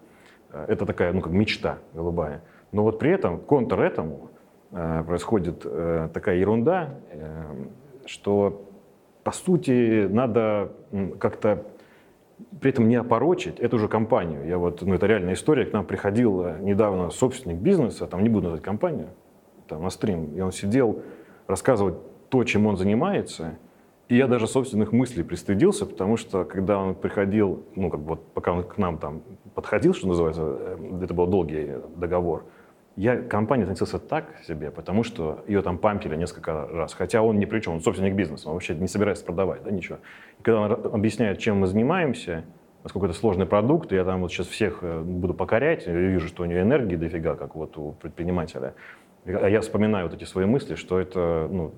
Э, 0.51 0.65
это 0.67 0.87
такая, 0.87 1.13
ну, 1.13 1.21
как 1.21 1.31
мечта 1.31 1.77
голубая. 1.93 2.41
Но 2.71 2.81
вот 2.81 2.97
при 2.97 3.11
этом, 3.11 3.37
контр 3.37 3.79
этому, 3.79 4.31
э, 4.71 5.03
происходит 5.05 5.61
э, 5.63 6.09
такая 6.11 6.37
ерунда, 6.37 6.95
что, 8.05 8.65
по 9.23 9.31
сути, 9.31 10.07
надо 10.07 10.71
как-то 11.19 11.63
при 12.59 12.71
этом 12.71 12.89
не 12.89 12.95
опорочить 12.95 13.59
эту 13.59 13.77
же 13.77 13.87
компанию. 13.87 14.45
Я 14.47 14.57
вот, 14.57 14.81
ну 14.81 14.95
это 14.95 15.05
реальная 15.05 15.35
история, 15.35 15.65
к 15.65 15.73
нам 15.73 15.85
приходил 15.85 16.57
недавно 16.57 17.11
собственник 17.11 17.57
бизнеса, 17.57 18.07
там 18.07 18.23
не 18.23 18.29
буду 18.29 18.45
называть 18.45 18.63
компанию, 18.63 19.09
там 19.67 19.83
на 19.83 19.89
стрим, 19.89 20.33
и 20.35 20.41
он 20.41 20.51
сидел, 20.51 21.03
рассказывать 21.47 21.95
то, 22.29 22.43
чем 22.43 22.65
он 22.65 22.77
занимается, 22.77 23.57
и 24.09 24.17
я 24.17 24.27
даже 24.27 24.47
собственных 24.47 24.91
мыслей 24.91 25.23
пристыдился, 25.23 25.85
потому 25.85 26.17
что 26.17 26.43
когда 26.43 26.77
он 26.77 26.95
приходил, 26.95 27.65
ну 27.75 27.89
как 27.89 28.01
бы 28.01 28.09
вот 28.09 28.33
пока 28.33 28.53
он 28.53 28.63
к 28.63 28.77
нам 28.77 28.97
там 28.97 29.21
подходил, 29.55 29.93
что 29.93 30.07
называется, 30.07 30.43
э, 30.43 30.99
это 31.03 31.13
был 31.13 31.27
долгий 31.27 31.75
договор, 31.95 32.45
я 32.95 33.17
компанию 33.17 33.65
относился 33.65 33.97
так 33.97 34.25
себе, 34.45 34.69
потому 34.69 35.03
что 35.03 35.43
ее 35.47 35.61
там 35.61 35.77
пампили 35.79 36.15
несколько 36.15 36.67
раз. 36.67 36.93
Хотя 36.93 37.23
он 37.23 37.39
ни 37.39 37.45
при 37.45 37.59
чем, 37.59 37.73
он 37.73 37.81
собственник 37.81 38.13
бизнеса, 38.13 38.49
он 38.49 38.53
вообще 38.53 38.75
не 38.75 38.87
собирается 38.87 39.25
продавать, 39.25 39.63
да, 39.63 39.71
ничего. 39.71 39.97
И 40.39 40.43
когда 40.43 40.61
он 40.61 40.71
объясняет, 40.93 41.39
чем 41.39 41.59
мы 41.59 41.67
занимаемся, 41.67 42.43
насколько 42.83 43.07
это 43.07 43.15
сложный 43.15 43.45
продукт, 43.45 43.91
я 43.91 44.03
там 44.03 44.21
вот 44.21 44.31
сейчас 44.31 44.47
всех 44.47 44.79
э, 44.81 45.01
буду 45.01 45.33
покорять, 45.33 45.87
я 45.87 45.93
вижу, 45.93 46.27
что 46.27 46.43
у 46.43 46.45
нее 46.45 46.61
энергии 46.61 46.97
дофига, 46.97 47.35
как 47.35 47.55
вот 47.55 47.77
у 47.77 47.93
предпринимателя. 47.93 48.75
А 49.25 49.47
я 49.47 49.61
вспоминаю 49.61 50.07
вот 50.07 50.15
эти 50.15 50.25
свои 50.25 50.45
мысли, 50.45 50.75
что 50.75 50.99
это, 50.99 51.47
ну, 51.49 51.73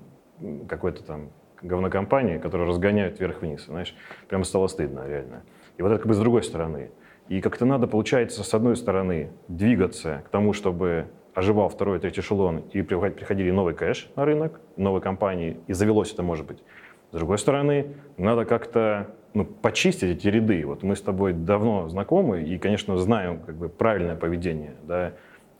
какой-то 0.68 1.02
там 1.02 1.30
говнокомпания, 1.62 2.38
которая 2.38 2.68
разгоняет 2.68 3.20
вверх-вниз, 3.20 3.66
знаешь, 3.66 3.94
прямо 4.28 4.44
стало 4.44 4.66
стыдно, 4.66 5.06
реально. 5.06 5.42
И 5.78 5.82
вот 5.82 5.90
это 5.90 5.98
как 5.98 6.06
бы 6.08 6.14
с 6.14 6.18
другой 6.18 6.42
стороны– 6.42 6.90
и 7.28 7.40
как-то 7.40 7.64
надо, 7.64 7.86
получается, 7.86 8.44
с 8.44 8.54
одной 8.54 8.76
стороны, 8.76 9.30
двигаться 9.48 10.22
к 10.26 10.28
тому, 10.28 10.52
чтобы 10.52 11.06
оживал 11.34 11.68
второй, 11.68 11.98
третий 11.98 12.20
эшелон, 12.20 12.58
и 12.72 12.82
приходили 12.82 13.50
новый 13.50 13.74
кэш 13.74 14.08
на 14.16 14.24
рынок, 14.24 14.60
новые 14.76 15.02
компании, 15.02 15.58
и 15.66 15.72
завелось 15.72 16.12
это, 16.12 16.22
может 16.22 16.46
быть. 16.46 16.62
С 17.10 17.16
другой 17.16 17.38
стороны, 17.38 17.94
надо 18.16 18.44
как-то 18.44 19.08
ну, 19.34 19.44
почистить 19.44 20.18
эти 20.18 20.28
ряды. 20.28 20.64
Вот 20.64 20.82
мы 20.82 20.94
с 20.94 21.02
тобой 21.02 21.32
давно 21.32 21.88
знакомы 21.88 22.42
и, 22.42 22.58
конечно, 22.58 22.96
знаем 22.96 23.40
как 23.40 23.56
бы, 23.56 23.68
правильное 23.68 24.16
поведение 24.16 24.76
да, 24.84 25.12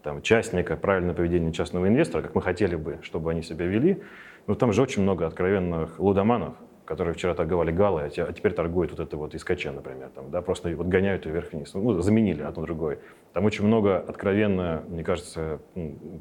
там, 0.02 0.22
частника, 0.22 0.76
правильное 0.76 1.14
поведение 1.14 1.52
частного 1.52 1.88
инвестора, 1.88 2.22
как 2.22 2.34
мы 2.34 2.42
хотели 2.42 2.76
бы, 2.76 2.98
чтобы 3.02 3.32
они 3.32 3.42
себя 3.42 3.66
вели. 3.66 4.02
Но 4.46 4.54
там 4.54 4.72
же 4.72 4.82
очень 4.82 5.02
много 5.02 5.26
откровенных 5.26 5.98
лудоманов, 5.98 6.54
которые 6.84 7.14
вчера 7.14 7.34
торговали 7.34 7.72
галы, 7.72 8.02
а, 8.02 8.22
а 8.22 8.32
теперь 8.32 8.52
торгуют 8.52 8.92
вот 8.92 9.00
это 9.00 9.16
вот 9.16 9.34
искача, 9.34 9.72
например, 9.72 10.10
там, 10.14 10.30
да, 10.30 10.40
просто 10.40 10.74
вот 10.76 10.86
гоняют 10.86 11.26
ее 11.26 11.32
вверх-вниз. 11.32 11.74
Ну, 11.74 12.00
заменили 12.00 12.42
одно 12.42 12.62
другое. 12.62 13.00
Там 13.32 13.44
очень 13.44 13.66
много 13.66 13.98
откровенно, 13.98 14.84
мне 14.88 15.02
кажется, 15.02 15.60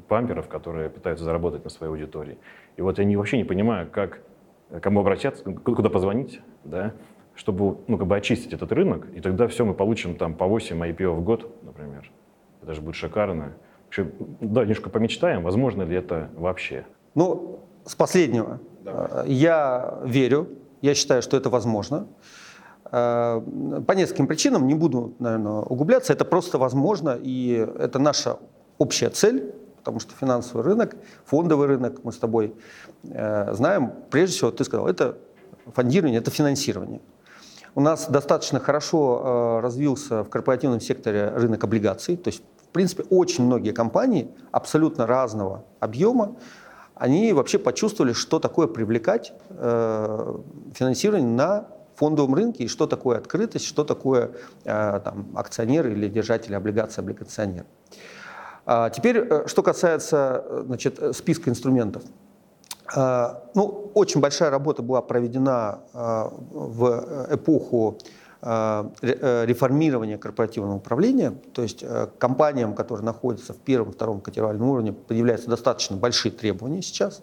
памперов, 0.08 0.48
которые 0.48 0.90
пытаются 0.90 1.24
заработать 1.24 1.64
на 1.64 1.70
своей 1.70 1.92
аудитории. 1.92 2.38
И 2.76 2.82
вот 2.82 2.98
я 2.98 3.04
не, 3.04 3.16
вообще 3.16 3.38
не 3.38 3.44
понимаю, 3.44 3.88
как, 3.90 4.22
кому 4.82 5.00
обращаться, 5.00 5.44
куда 5.44 5.88
позвонить, 5.88 6.40
да, 6.64 6.94
чтобы 7.36 7.78
ну, 7.86 7.96
как 7.98 8.06
бы 8.06 8.16
очистить 8.16 8.52
этот 8.52 8.72
рынок, 8.72 9.06
и 9.14 9.20
тогда 9.20 9.46
все, 9.46 9.64
мы 9.64 9.74
получим 9.74 10.16
там 10.16 10.34
по 10.34 10.46
8 10.46 10.82
IPO 10.82 11.14
в 11.14 11.22
год, 11.22 11.62
например. 11.62 12.10
Это 12.62 12.74
же 12.74 12.80
будет 12.80 12.96
шикарно. 12.96 13.52
Вообще, 13.84 14.10
да, 14.40 14.62
немножко 14.62 14.90
помечтаем, 14.90 15.42
возможно 15.42 15.82
ли 15.84 15.94
это 15.94 16.30
вообще. 16.34 16.86
Ну, 17.14 17.60
с 17.86 17.94
последнего. 17.94 18.60
Давай. 18.84 19.30
Я 19.30 19.98
верю, 20.04 20.48
я 20.82 20.94
считаю, 20.94 21.22
что 21.22 21.36
это 21.36 21.48
возможно. 21.48 22.06
Э, 22.92 23.40
по 23.86 23.92
нескольким 23.92 24.26
причинам, 24.26 24.66
не 24.66 24.74
буду, 24.74 25.14
наверное, 25.18 25.62
углубляться, 25.62 26.12
это 26.12 26.24
просто 26.24 26.58
возможно, 26.58 27.18
и 27.20 27.66
это 27.78 27.98
наша 27.98 28.38
общая 28.78 29.10
цель, 29.10 29.54
потому 29.78 30.00
что 30.00 30.14
финансовый 30.14 30.62
рынок, 30.62 30.96
фондовый 31.24 31.66
рынок, 31.68 32.04
мы 32.04 32.12
с 32.12 32.18
тобой 32.18 32.54
э, 33.04 33.54
знаем, 33.54 33.92
прежде 34.10 34.36
всего, 34.36 34.50
ты 34.50 34.64
сказал, 34.64 34.88
это 34.88 35.16
фондирование, 35.72 36.20
это 36.20 36.30
финансирование. 36.30 37.00
У 37.74 37.80
нас 37.80 38.08
достаточно 38.08 38.58
хорошо 38.60 39.58
э, 39.58 39.60
развился 39.62 40.22
в 40.22 40.28
корпоративном 40.28 40.80
секторе 40.80 41.28
рынок 41.34 41.64
облигаций, 41.64 42.16
то 42.16 42.28
есть, 42.28 42.42
в 42.62 42.68
принципе, 42.76 43.04
очень 43.10 43.44
многие 43.44 43.72
компании 43.72 44.30
абсолютно 44.50 45.06
разного 45.06 45.64
объема 45.80 46.36
они 46.96 47.32
вообще 47.34 47.58
почувствовали, 47.58 48.14
что 48.14 48.38
такое 48.38 48.66
привлекать 48.66 49.32
э, 49.50 50.34
финансирование 50.74 51.28
на 51.28 51.68
фондовом 51.94 52.34
рынке, 52.34 52.64
и 52.64 52.68
что 52.68 52.86
такое 52.86 53.18
открытость, 53.18 53.66
что 53.66 53.84
такое 53.84 54.32
э, 54.64 55.00
там, 55.04 55.28
акционер 55.34 55.88
или 55.88 56.08
держатель 56.08 56.54
облигаций, 56.56 57.02
облигационер. 57.02 57.66
А 58.64 58.90
теперь, 58.90 59.18
э, 59.18 59.46
что 59.46 59.62
касается 59.62 60.64
значит, 60.64 60.98
списка 61.14 61.50
инструментов. 61.50 62.02
Э, 62.96 63.40
ну, 63.54 63.90
очень 63.94 64.20
большая 64.20 64.48
работа 64.48 64.82
была 64.82 65.02
проведена 65.02 65.80
э, 65.92 66.28
в 66.50 67.26
эпоху 67.30 67.98
Э, 67.98 67.98
э, 67.98 68.25
реформирования 68.46 70.18
корпоративного 70.18 70.76
управления, 70.76 71.32
то 71.52 71.62
есть 71.62 71.82
э, 71.82 72.06
компаниям, 72.18 72.74
которые 72.74 73.04
находятся 73.04 73.54
в 73.54 73.56
первом, 73.56 73.90
втором 73.90 74.20
котировальном 74.20 74.68
уровне, 74.68 74.92
предъявляются 74.92 75.50
достаточно 75.50 75.96
большие 75.96 76.30
требования 76.30 76.80
сейчас. 76.80 77.22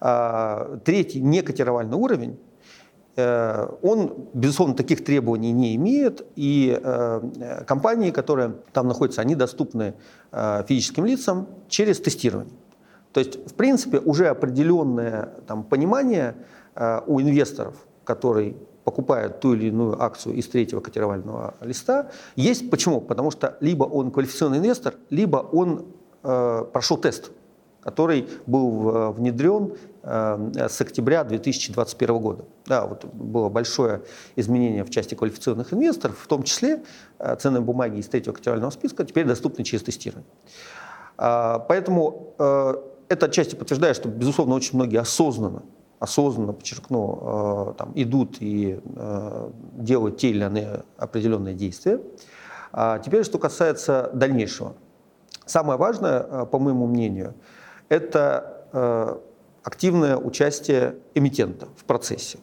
А, 0.00 0.78
третий, 0.84 1.20
некотировальный 1.20 1.96
уровень, 1.96 2.38
он, 3.16 4.28
безусловно, 4.34 4.74
таких 4.74 5.02
требований 5.02 5.50
не 5.50 5.74
имеет, 5.76 6.26
и 6.36 6.78
компании, 7.66 8.10
которые 8.10 8.56
там 8.74 8.88
находятся, 8.88 9.22
они 9.22 9.34
доступны 9.34 9.94
физическим 10.68 11.06
лицам 11.06 11.48
через 11.68 11.98
тестирование. 11.98 12.52
То 13.12 13.20
есть, 13.20 13.50
в 13.50 13.54
принципе, 13.54 14.00
уже 14.00 14.28
определенное 14.28 15.30
там, 15.46 15.64
понимание 15.64 16.34
у 17.06 17.18
инвесторов, 17.18 17.74
который 18.04 18.58
покупает 18.86 19.40
ту 19.40 19.54
или 19.54 19.66
иную 19.66 20.00
акцию 20.00 20.36
из 20.36 20.46
третьего 20.46 20.80
котировального 20.80 21.54
листа, 21.60 22.12
есть 22.36 22.70
почему? 22.70 23.00
Потому 23.00 23.32
что 23.32 23.56
либо 23.60 23.82
он 23.82 24.12
квалифицированный 24.12 24.58
инвестор, 24.58 24.94
либо 25.10 25.38
он 25.38 25.86
э, 26.22 26.64
прошел 26.72 26.96
тест, 26.96 27.32
который 27.82 28.28
был 28.46 28.88
э, 28.88 29.10
внедрен 29.10 29.74
э, 30.04 30.68
с 30.68 30.80
октября 30.80 31.24
2021 31.24 32.18
года. 32.18 32.44
Да, 32.66 32.86
вот 32.86 33.04
было 33.06 33.48
большое 33.48 34.02
изменение 34.36 34.84
в 34.84 34.90
части 34.90 35.16
квалифицированных 35.16 35.72
инвесторов, 35.72 36.16
в 36.20 36.26
том 36.28 36.44
числе 36.44 36.84
э, 37.18 37.34
ценные 37.40 37.62
бумаги 37.62 37.98
из 37.98 38.06
третьего 38.06 38.34
котировального 38.34 38.70
списка 38.70 39.04
теперь 39.04 39.26
доступны 39.26 39.64
через 39.64 39.82
тестирование. 39.82 40.30
Э, 41.18 41.58
поэтому 41.68 42.34
э, 42.38 42.74
это 43.08 43.26
отчасти 43.26 43.56
подтверждает, 43.56 43.96
что, 43.96 44.08
безусловно, 44.08 44.54
очень 44.54 44.76
многие 44.76 44.98
осознанно 44.98 45.64
осознанно, 45.98 46.52
подчеркну, 46.52 47.70
э, 47.70 47.74
там, 47.78 47.92
идут 47.94 48.36
и 48.40 48.80
э, 48.84 49.50
делают 49.72 50.18
те 50.18 50.30
или 50.30 50.44
иные 50.44 50.84
определенные 50.96 51.54
действия. 51.54 52.00
А 52.72 52.98
теперь, 52.98 53.24
что 53.24 53.38
касается 53.38 54.10
дальнейшего. 54.12 54.74
Самое 55.46 55.78
важное, 55.78 56.20
э, 56.20 56.46
по 56.46 56.58
моему 56.58 56.86
мнению, 56.86 57.34
это 57.88 58.52
активное 59.62 60.18
участие 60.18 60.96
эмитента 61.14 61.68
в 61.76 61.84
процессе. 61.84 62.40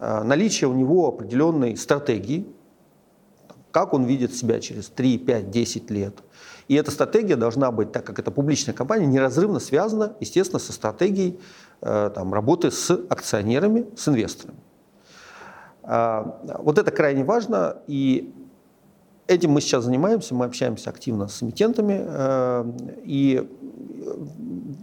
Наличие 0.00 0.68
у 0.68 0.72
него 0.72 1.06
определенной 1.06 1.76
стратегии, 1.76 2.46
как 3.70 3.94
он 3.94 4.04
видит 4.04 4.34
себя 4.34 4.58
через 4.58 4.88
3, 4.88 5.18
5, 5.18 5.50
10 5.50 5.90
лет. 5.90 6.16
И 6.66 6.74
эта 6.74 6.90
стратегия 6.90 7.36
должна 7.36 7.70
быть, 7.70 7.92
так 7.92 8.04
как 8.04 8.18
это 8.18 8.30
публичная 8.30 8.74
компания, 8.74 9.06
неразрывно 9.06 9.60
связана, 9.60 10.14
естественно, 10.18 10.58
со 10.58 10.72
стратегией 10.72 11.38
там, 11.80 12.34
работы 12.34 12.70
с 12.70 12.90
акционерами, 13.08 13.86
с 13.96 14.08
инвесторами. 14.08 14.58
А, 15.90 16.38
вот 16.58 16.78
это 16.78 16.90
крайне 16.90 17.24
важно, 17.24 17.78
и 17.86 18.34
этим 19.26 19.52
мы 19.52 19.62
сейчас 19.62 19.84
занимаемся, 19.84 20.34
мы 20.34 20.44
общаемся 20.44 20.90
активно 20.90 21.28
с 21.28 21.42
эмитентами, 21.42 22.04
э, 22.06 22.72
и 23.04 23.48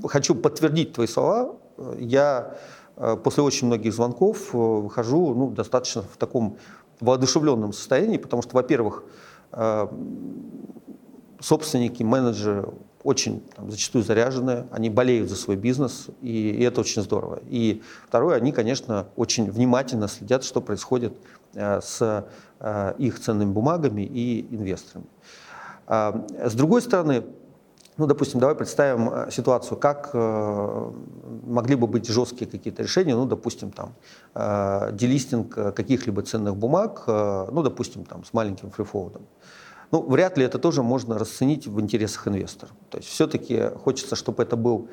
хочу 0.07 0.33
подтвердить 0.33 0.93
твои 0.93 1.05
слова. 1.05 1.57
Я 1.99 2.55
э, 2.97 3.17
после 3.23 3.43
очень 3.43 3.67
многих 3.67 3.93
звонков 3.93 4.51
выхожу 4.51 5.35
ну, 5.35 5.51
достаточно 5.51 6.01
в 6.01 6.17
таком 6.17 6.57
воодушевленном 7.01 7.71
состоянии, 7.71 8.17
потому 8.17 8.41
что, 8.41 8.55
во-первых, 8.55 9.03
собственники, 11.39 12.03
менеджеры 12.03 12.69
очень 13.05 13.43
там, 13.55 13.69
зачастую 13.69 14.03
заряженные, 14.03 14.65
они 14.71 14.89
болеют 14.89 15.29
за 15.29 15.35
свой 15.35 15.55
бизнес, 15.55 16.07
и, 16.21 16.49
и 16.49 16.63
это 16.63 16.81
очень 16.81 17.03
здорово. 17.03 17.39
И 17.47 17.83
второе, 18.07 18.35
они, 18.35 18.51
конечно, 18.51 19.05
очень 19.15 19.49
внимательно 19.49 20.07
следят, 20.07 20.43
что 20.43 20.59
происходит 20.59 21.13
э, 21.53 21.81
с 21.81 22.25
э, 22.59 22.93
их 22.97 23.19
ценными 23.19 23.51
бумагами 23.51 24.01
и 24.01 24.47
инвесторами. 24.49 25.05
А, 25.85 26.25
с 26.43 26.55
другой 26.55 26.81
стороны, 26.81 27.23
ну, 27.97 28.07
допустим, 28.07 28.39
давай 28.39 28.55
представим 28.55 29.09
э, 29.13 29.31
ситуацию, 29.31 29.77
как 29.77 30.09
э, 30.13 30.91
могли 31.45 31.75
бы 31.75 31.85
быть 31.85 32.07
жесткие 32.07 32.49
какие-то 32.49 32.81
решения, 32.81 33.13
ну, 33.13 33.27
допустим, 33.27 33.71
там, 33.71 33.93
э, 34.33 34.89
делистинг 34.93 35.53
каких-либо 35.53 36.23
ценных 36.23 36.55
бумаг, 36.55 37.03
э, 37.05 37.47
ну, 37.51 37.61
допустим, 37.61 38.03
там, 38.03 38.25
с 38.25 38.33
маленьким 38.33 38.71
фрифолдом. 38.71 39.27
Ну, 39.95 40.01
вряд 40.01 40.37
ли 40.37 40.43
это 40.43 40.59
тоже 40.59 40.83
можно 40.83 41.17
расценить 41.17 41.67
в 41.67 41.79
интересах 41.79 42.27
инвестора. 42.27 42.71
То 42.89 42.97
есть 42.97 43.09
все-таки 43.09 43.69
хочется, 43.81 44.17
чтобы 44.17 44.43
это 44.43 44.57
был 44.57 44.89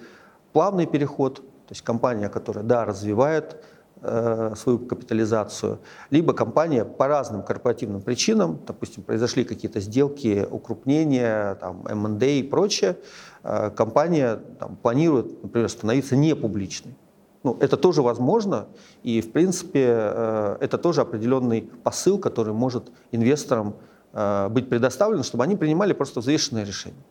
плавный 0.53 0.87
переход, 0.87 1.39
то 1.39 1.71
есть 1.71 1.83
компания, 1.83 2.29
которая, 2.29 2.63
да, 2.63 2.85
развивает 2.85 3.57
э, 4.01 4.55
свою 4.57 4.79
капитализацию, 4.79 5.81
либо 6.11 6.35
компания 6.35 6.85
по 6.85 7.09
разным 7.09 7.43
корпоративным 7.43 8.01
причинам, 8.01 8.61
допустим, 8.65 9.03
произошли 9.03 9.43
какие-то 9.43 9.81
сделки, 9.81 10.47
укрупнения, 10.49 11.57
там, 11.57 11.85
M&A 11.85 12.39
и 12.39 12.45
прочее, 12.45 12.97
э, 13.43 13.71
компания 13.71 14.39
там, 14.61 14.77
планирует, 14.77 15.43
например, 15.43 15.69
становиться 15.69 16.15
непубличной. 16.15 16.95
Ну, 17.43 17.57
это 17.59 17.77
тоже 17.77 18.03
возможно, 18.03 18.67
и, 19.03 19.21
в 19.21 19.33
принципе, 19.33 19.85
э, 19.85 20.57
это 20.61 20.79
тоже 20.79 21.01
определенный 21.01 21.63
посыл, 21.83 22.21
который 22.21 22.55
может 22.55 22.93
инвесторам 23.11 23.75
быть 24.13 24.69
предоставлено, 24.69 25.23
чтобы 25.23 25.45
они 25.45 25.57
принимали 25.57 25.95
просто 25.95 26.21
взвешенные 26.21 26.65
решения. 26.65 27.03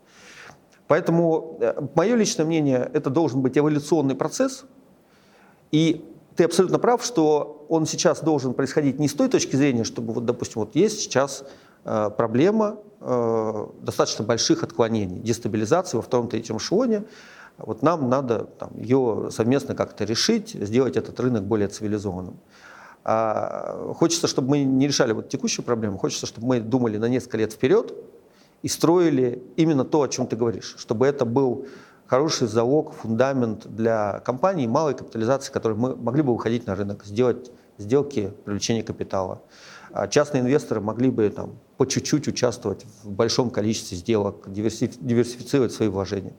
Поэтому 0.87 1.57
э, 1.61 1.81
мое 1.95 2.15
личное 2.15 2.45
мнение, 2.45 2.89
это 2.93 3.09
должен 3.09 3.41
быть 3.41 3.57
эволюционный 3.57 4.13
процесс. 4.13 4.65
И 5.71 6.05
ты 6.35 6.43
абсолютно 6.43 6.79
прав, 6.79 7.03
что 7.05 7.65
он 7.69 7.85
сейчас 7.85 8.21
должен 8.21 8.53
происходить 8.53 8.99
не 8.99 9.07
с 9.07 9.13
той 9.13 9.29
точки 9.29 9.55
зрения, 9.55 9.85
чтобы, 9.85 10.11
вот, 10.11 10.25
допустим, 10.25 10.61
вот 10.61 10.75
есть 10.75 10.99
сейчас 10.99 11.45
э, 11.85 12.09
проблема 12.15 12.77
достаточно 13.81 14.23
больших 14.23 14.61
отклонений, 14.61 15.21
дестабилизации 15.21 15.97
во 15.97 16.03
втором-третьем 16.03 16.57
эшелоне. 16.57 17.05
Вот 17.57 17.81
нам 17.81 18.09
надо 18.09 18.43
там, 18.59 18.69
ее 18.77 19.29
совместно 19.31 19.73
как-то 19.73 20.03
решить, 20.03 20.49
сделать 20.49 20.97
этот 20.97 21.19
рынок 21.19 21.43
более 21.43 21.67
цивилизованным. 21.67 22.37
А 23.03 23.93
хочется, 23.97 24.27
чтобы 24.27 24.49
мы 24.49 24.63
не 24.63 24.87
решали 24.87 25.13
вот 25.13 25.29
текущую 25.29 25.65
проблему, 25.65 25.97
хочется, 25.97 26.27
чтобы 26.27 26.47
мы 26.47 26.59
думали 26.59 26.97
на 26.97 27.09
несколько 27.09 27.37
лет 27.37 27.53
вперед 27.53 27.93
и 28.61 28.67
строили 28.67 29.43
именно 29.55 29.83
то, 29.83 30.03
о 30.03 30.07
чем 30.07 30.27
ты 30.27 30.35
говоришь, 30.35 30.75
чтобы 30.77 31.07
это 31.07 31.25
был 31.25 31.65
хороший 32.05 32.47
залог, 32.47 32.93
фундамент 32.93 33.65
для 33.67 34.19
компаний 34.19 34.67
малой 34.67 34.93
капитализации, 34.93 35.51
которые 35.51 35.77
мы 35.77 35.95
могли 35.95 36.21
бы 36.21 36.33
выходить 36.33 36.67
на 36.67 36.75
рынок, 36.75 37.05
сделать 37.05 37.51
сделки 37.77 38.33
привлечения 38.45 38.83
капитала. 38.83 39.41
А 39.93 40.07
частные 40.07 40.41
инвесторы 40.41 40.79
могли 40.79 41.09
бы 41.09 41.29
там, 41.29 41.57
по 41.77 41.85
чуть-чуть 41.85 42.27
участвовать 42.27 42.85
в 43.03 43.09
большом 43.09 43.49
количестве 43.49 43.97
сделок, 43.97 44.43
диверсифицировать 44.47 45.73
свои 45.73 45.89
вложения. 45.89 46.33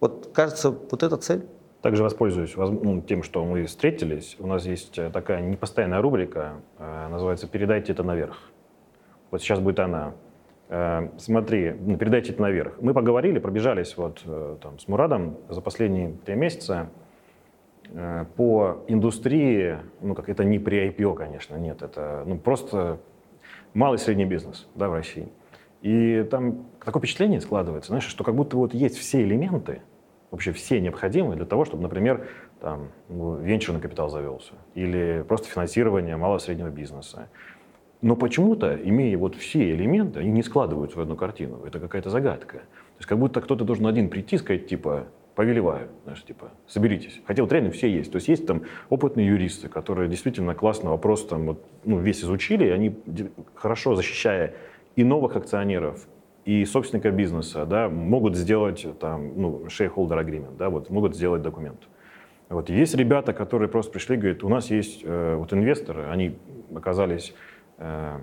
Вот 0.00 0.30
кажется, 0.34 0.70
вот 0.70 1.02
эта 1.02 1.16
цель. 1.16 1.46
Также 1.82 2.02
воспользуюсь 2.02 2.56
ну, 2.56 3.00
тем, 3.02 3.22
что 3.22 3.44
мы 3.44 3.64
встретились. 3.64 4.36
У 4.40 4.46
нас 4.48 4.66
есть 4.66 4.98
э, 4.98 5.10
такая 5.10 5.40
непостоянная 5.40 6.02
рубрика, 6.02 6.54
э, 6.78 7.08
называется 7.08 7.46
«Передайте 7.46 7.92
это 7.92 8.02
наверх». 8.02 8.36
Вот 9.30 9.42
сейчас 9.42 9.60
будет 9.60 9.78
она. 9.78 10.14
Э, 10.70 11.08
смотри, 11.18 11.72
ну, 11.78 11.96
передайте 11.96 12.32
это 12.32 12.42
наверх. 12.42 12.74
Мы 12.80 12.94
поговорили, 12.94 13.38
пробежались 13.38 13.96
вот 13.96 14.24
там 14.60 14.80
с 14.80 14.88
Мурадом 14.88 15.36
за 15.48 15.60
последние 15.60 16.14
три 16.24 16.34
месяца 16.34 16.90
по 18.36 18.84
индустрии, 18.86 19.78
ну 20.02 20.14
как 20.14 20.28
это 20.28 20.44
не 20.44 20.58
при 20.58 20.90
IPO, 20.90 21.14
конечно, 21.14 21.56
нет, 21.56 21.80
это 21.80 22.22
ну, 22.26 22.36
просто 22.36 22.98
малый 23.72 23.96
средний 23.96 24.26
бизнес 24.26 24.68
да, 24.74 24.90
в 24.90 24.92
России. 24.92 25.28
И 25.80 26.22
там 26.30 26.66
такое 26.84 27.00
впечатление 27.00 27.40
складывается, 27.40 27.88
знаешь, 27.88 28.04
что 28.04 28.24
как 28.24 28.34
будто 28.34 28.58
вот 28.58 28.74
есть 28.74 28.98
все 28.98 29.22
элементы, 29.22 29.80
вообще 30.30 30.52
все 30.52 30.80
необходимые 30.80 31.36
для 31.36 31.46
того, 31.46 31.64
чтобы, 31.64 31.82
например, 31.82 32.26
там, 32.60 32.88
ну, 33.08 33.36
венчурный 33.36 33.80
капитал 33.80 34.10
завелся 34.10 34.54
или 34.74 35.24
просто 35.26 35.48
финансирование 35.48 36.16
малого 36.16 36.38
и 36.38 36.40
среднего 36.40 36.68
бизнеса. 36.68 37.28
Но 38.00 38.14
почему-то, 38.14 38.76
имея 38.76 39.18
вот 39.18 39.34
все 39.34 39.72
элементы, 39.72 40.20
они 40.20 40.30
не 40.30 40.42
складываются 40.42 40.98
в 40.98 41.02
одну 41.02 41.16
картину. 41.16 41.64
Это 41.64 41.80
какая-то 41.80 42.10
загадка. 42.10 42.58
То 42.58 42.98
есть 42.98 43.08
как 43.08 43.18
будто 43.18 43.40
кто-то 43.40 43.64
должен 43.64 43.86
один 43.86 44.08
прийти 44.08 44.36
и 44.36 44.38
сказать, 44.38 44.68
типа, 44.68 45.08
повелеваю, 45.34 45.88
знаешь, 46.04 46.24
типа, 46.24 46.50
соберитесь. 46.66 47.20
Хотя 47.24 47.42
вот 47.42 47.52
реально 47.52 47.70
все 47.70 47.88
есть. 47.88 48.10
То 48.12 48.16
есть 48.16 48.28
есть 48.28 48.46
там 48.46 48.62
опытные 48.88 49.26
юристы, 49.26 49.68
которые 49.68 50.08
действительно 50.08 50.54
классно 50.54 50.90
вопрос 50.90 51.26
там 51.26 51.46
вот, 51.46 51.64
ну, 51.84 51.98
весь 51.98 52.22
изучили, 52.22 52.66
и 52.66 52.70
они 52.70 52.96
хорошо 53.54 53.94
защищая 53.94 54.54
и 54.96 55.04
новых 55.04 55.36
акционеров, 55.36 56.06
и 56.48 56.64
собственника 56.64 57.10
бизнеса 57.10 57.66
да, 57.66 57.90
могут 57.90 58.34
сделать 58.34 58.86
там, 59.00 59.38
ну, 59.38 59.66
shareholder 59.66 60.24
agreement, 60.24 60.56
да, 60.56 60.70
вот, 60.70 60.88
могут 60.88 61.14
сделать 61.14 61.42
документ. 61.42 61.86
Вот. 62.48 62.70
Есть 62.70 62.94
ребята, 62.94 63.34
которые 63.34 63.68
просто 63.68 63.92
пришли 63.92 64.16
говорят, 64.16 64.42
у 64.42 64.48
нас 64.48 64.70
есть 64.70 65.02
э, 65.04 65.34
вот 65.36 65.52
инвесторы, 65.52 66.06
они 66.06 66.38
оказались 66.74 67.34
э, 67.76 68.18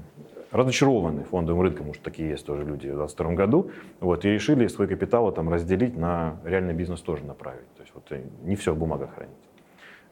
разочарованы 0.49 1.25
фондовым 1.25 1.61
рынком, 1.61 1.85
может, 1.85 2.01
такие 2.01 2.29
есть 2.29 2.43
тоже 2.47 2.63
люди 2.63 2.87
в 2.87 2.97
2022 2.97 3.33
году, 3.33 3.69
вот, 3.99 4.25
и 4.25 4.29
решили 4.29 4.65
свой 4.65 4.87
капитал 4.87 5.31
там 5.31 5.47
разделить 5.53 5.95
на 5.95 6.37
реальный 6.43 6.73
бизнес 6.73 7.01
тоже 7.01 7.25
направить. 7.25 7.71
То 7.75 7.83
есть 7.83 7.93
вот 7.93 8.11
э, 8.11 8.23
не 8.41 8.55
все 8.55 8.73
в 8.73 8.77
бумагах 8.79 9.13
хранить. 9.13 9.35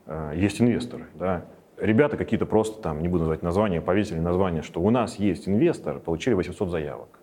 Э, 0.06 0.34
есть 0.36 0.62
инвесторы, 0.62 1.06
да, 1.16 1.46
ребята 1.80 2.16
какие-то 2.16 2.46
просто 2.46 2.80
там, 2.80 3.02
не 3.02 3.08
буду 3.08 3.22
называть 3.22 3.42
название, 3.42 3.82
повесили 3.82 4.20
название, 4.20 4.62
что 4.62 4.82
у 4.82 4.92
нас 4.92 5.16
есть 5.16 5.50
инвестор, 5.50 5.98
получили 5.98 6.36
800 6.36 6.70
заявок. 6.70 7.23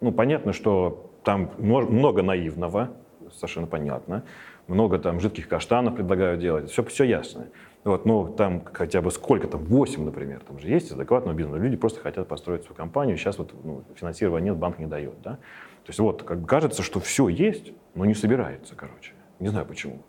Ну, 0.00 0.12
понятно, 0.12 0.52
что 0.52 1.10
там 1.24 1.50
много 1.58 2.22
наивного, 2.22 2.90
совершенно 3.32 3.66
понятно. 3.66 4.24
Много 4.66 4.98
там 4.98 5.18
жидких 5.20 5.48
каштанов 5.48 5.96
предлагают 5.96 6.40
делать. 6.40 6.70
Все, 6.70 6.84
все 6.84 7.04
ясно. 7.04 7.46
Вот, 7.84 8.04
но 8.04 8.28
там 8.28 8.62
хотя 8.72 9.00
бы 9.00 9.10
сколько 9.10 9.48
там, 9.48 9.64
8, 9.64 10.04
например, 10.04 10.40
там 10.46 10.58
же 10.58 10.68
есть 10.68 10.92
адекватного 10.92 11.34
бизнеса. 11.34 11.62
Люди 11.62 11.76
просто 11.76 12.00
хотят 12.00 12.28
построить 12.28 12.64
свою 12.64 12.76
компанию. 12.76 13.16
Сейчас 13.16 13.38
вот 13.38 13.54
ну, 13.64 13.82
финансирования 13.94 14.50
нет, 14.50 14.56
банк 14.56 14.78
не 14.78 14.86
дает. 14.86 15.20
Да? 15.22 15.32
То 15.32 15.90
есть 15.90 15.98
вот 15.98 16.22
как 16.22 16.44
кажется, 16.46 16.82
что 16.82 17.00
все 17.00 17.28
есть, 17.28 17.72
но 17.94 18.04
не 18.04 18.14
собирается, 18.14 18.74
короче. 18.74 19.12
Не 19.38 19.48
знаю 19.48 19.64
почему. 19.64 20.02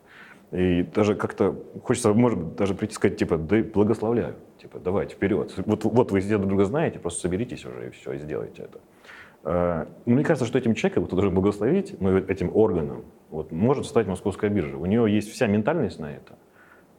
И 0.52 0.84
даже 0.96 1.16
как-то 1.16 1.56
хочется, 1.84 2.14
может 2.14 2.40
быть, 2.40 2.56
даже 2.56 2.74
прийти 2.74 2.96
сказать, 2.96 3.18
типа, 3.18 3.38
да 3.38 3.62
благословляю, 3.62 4.36
типа, 4.60 4.80
давайте, 4.80 5.16
вперед. 5.16 5.54
Вот, 5.66 5.84
вот 5.86 6.12
вы 6.12 6.22
друг 6.22 6.48
друга 6.48 6.66
знаете, 6.66 6.98
просто 7.00 7.22
соберитесь 7.22 7.66
уже 7.66 7.88
и 7.88 7.90
все, 7.92 8.14
и 8.14 8.18
сделайте 8.18 8.64
это. 8.64 8.80
А, 9.52 9.88
мне 10.06 10.24
кажется, 10.24 10.46
что 10.46 10.60
этим 10.60 10.76
человеком, 10.76 11.08
кто 11.08 11.16
должен 11.16 11.34
благословить, 11.34 12.00
ну, 12.00 12.16
этим 12.16 12.56
органом, 12.56 13.06
вот, 13.32 13.52
может 13.52 13.88
стать 13.88 14.06
московская 14.06 14.52
биржа. 14.52 14.78
У 14.78 14.86
нее 14.86 15.12
есть 15.12 15.32
вся 15.32 15.48
ментальность 15.48 16.00
на 16.00 16.12
это. 16.12 16.38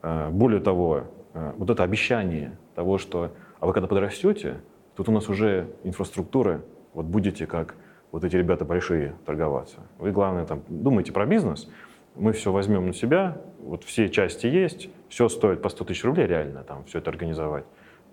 А, 0.02 0.30
более 0.30 0.60
того, 0.60 1.04
а, 1.32 1.54
вот 1.56 1.70
это 1.70 1.84
обещание 1.84 2.58
того, 2.74 2.98
что 2.98 3.30
а 3.60 3.66
вы 3.66 3.72
когда 3.72 3.86
подрастете, 3.86 4.62
тут 4.96 5.08
у 5.08 5.12
нас 5.12 5.28
уже 5.28 5.68
инфраструктура, 5.84 6.62
вот 6.92 7.06
будете 7.06 7.46
как 7.46 7.76
вот 8.10 8.24
эти 8.24 8.34
ребята 8.34 8.64
большие 8.64 9.14
торговаться. 9.24 9.76
Вы, 10.00 10.10
главное, 10.10 10.44
там, 10.44 10.62
думайте 10.68 11.12
про 11.12 11.26
бизнес, 11.26 11.70
мы 12.16 12.32
все 12.32 12.50
возьмем 12.50 12.84
на 12.84 12.92
себя, 12.92 13.40
вот 13.60 13.84
все 13.84 14.08
части 14.08 14.48
есть, 14.48 14.90
все 15.08 15.28
стоит 15.28 15.62
по 15.62 15.68
100 15.68 15.84
тысяч 15.84 16.02
рублей 16.02 16.26
реально 16.26 16.64
там 16.64 16.82
все 16.86 16.98
это 16.98 17.10
организовать. 17.10 17.64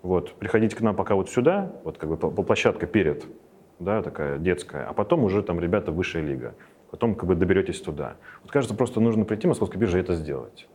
Вот, 0.02 0.34
приходите 0.34 0.76
к 0.76 0.80
нам 0.80 0.94
пока 0.94 1.16
вот 1.16 1.28
сюда, 1.28 1.72
вот 1.82 1.98
как 1.98 2.08
бы 2.08 2.44
площадка 2.44 2.86
перед, 2.86 3.24
да, 3.78 4.02
такая 4.02 4.38
детская, 4.38 4.84
а 4.84 4.92
потом 4.92 5.24
уже 5.24 5.42
там 5.42 5.60
ребята 5.60 5.92
высшая 5.92 6.22
лига. 6.22 6.54
Потом 6.90 7.14
как 7.14 7.28
бы 7.28 7.34
доберетесь 7.34 7.80
туда. 7.80 8.16
Вот 8.42 8.50
кажется, 8.50 8.74
просто 8.74 9.00
нужно 9.00 9.24
прийти 9.24 9.46
в 9.46 9.50
Московской 9.50 9.78
бирже 9.78 9.98
и 9.98 10.00
это 10.00 10.14
сделать. 10.14 10.68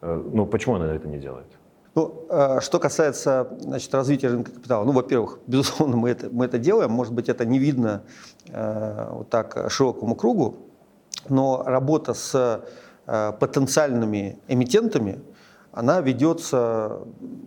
Э, 0.00 0.22
ну, 0.32 0.46
почему 0.46 0.76
она 0.76 0.94
это 0.94 1.08
не 1.08 1.18
делает? 1.18 1.46
Ну, 1.94 2.26
э, 2.30 2.60
что 2.60 2.78
касается 2.78 3.48
значит, 3.60 3.94
развития 3.94 4.28
рынка 4.28 4.50
капитала, 4.50 4.84
ну, 4.84 4.92
во-первых, 4.92 5.40
безусловно, 5.46 5.96
мы 5.96 6.10
это, 6.10 6.30
мы 6.30 6.46
это 6.46 6.58
делаем, 6.58 6.90
может 6.90 7.12
быть, 7.12 7.28
это 7.28 7.44
не 7.44 7.58
видно 7.58 8.02
э, 8.48 9.08
вот 9.10 9.28
так 9.28 9.70
широкому 9.70 10.14
кругу, 10.14 10.56
но 11.28 11.62
работа 11.64 12.14
с 12.14 12.64
потенциальными 13.04 14.38
эмитентами, 14.46 15.18
она 15.72 16.00
ведется 16.00 17.00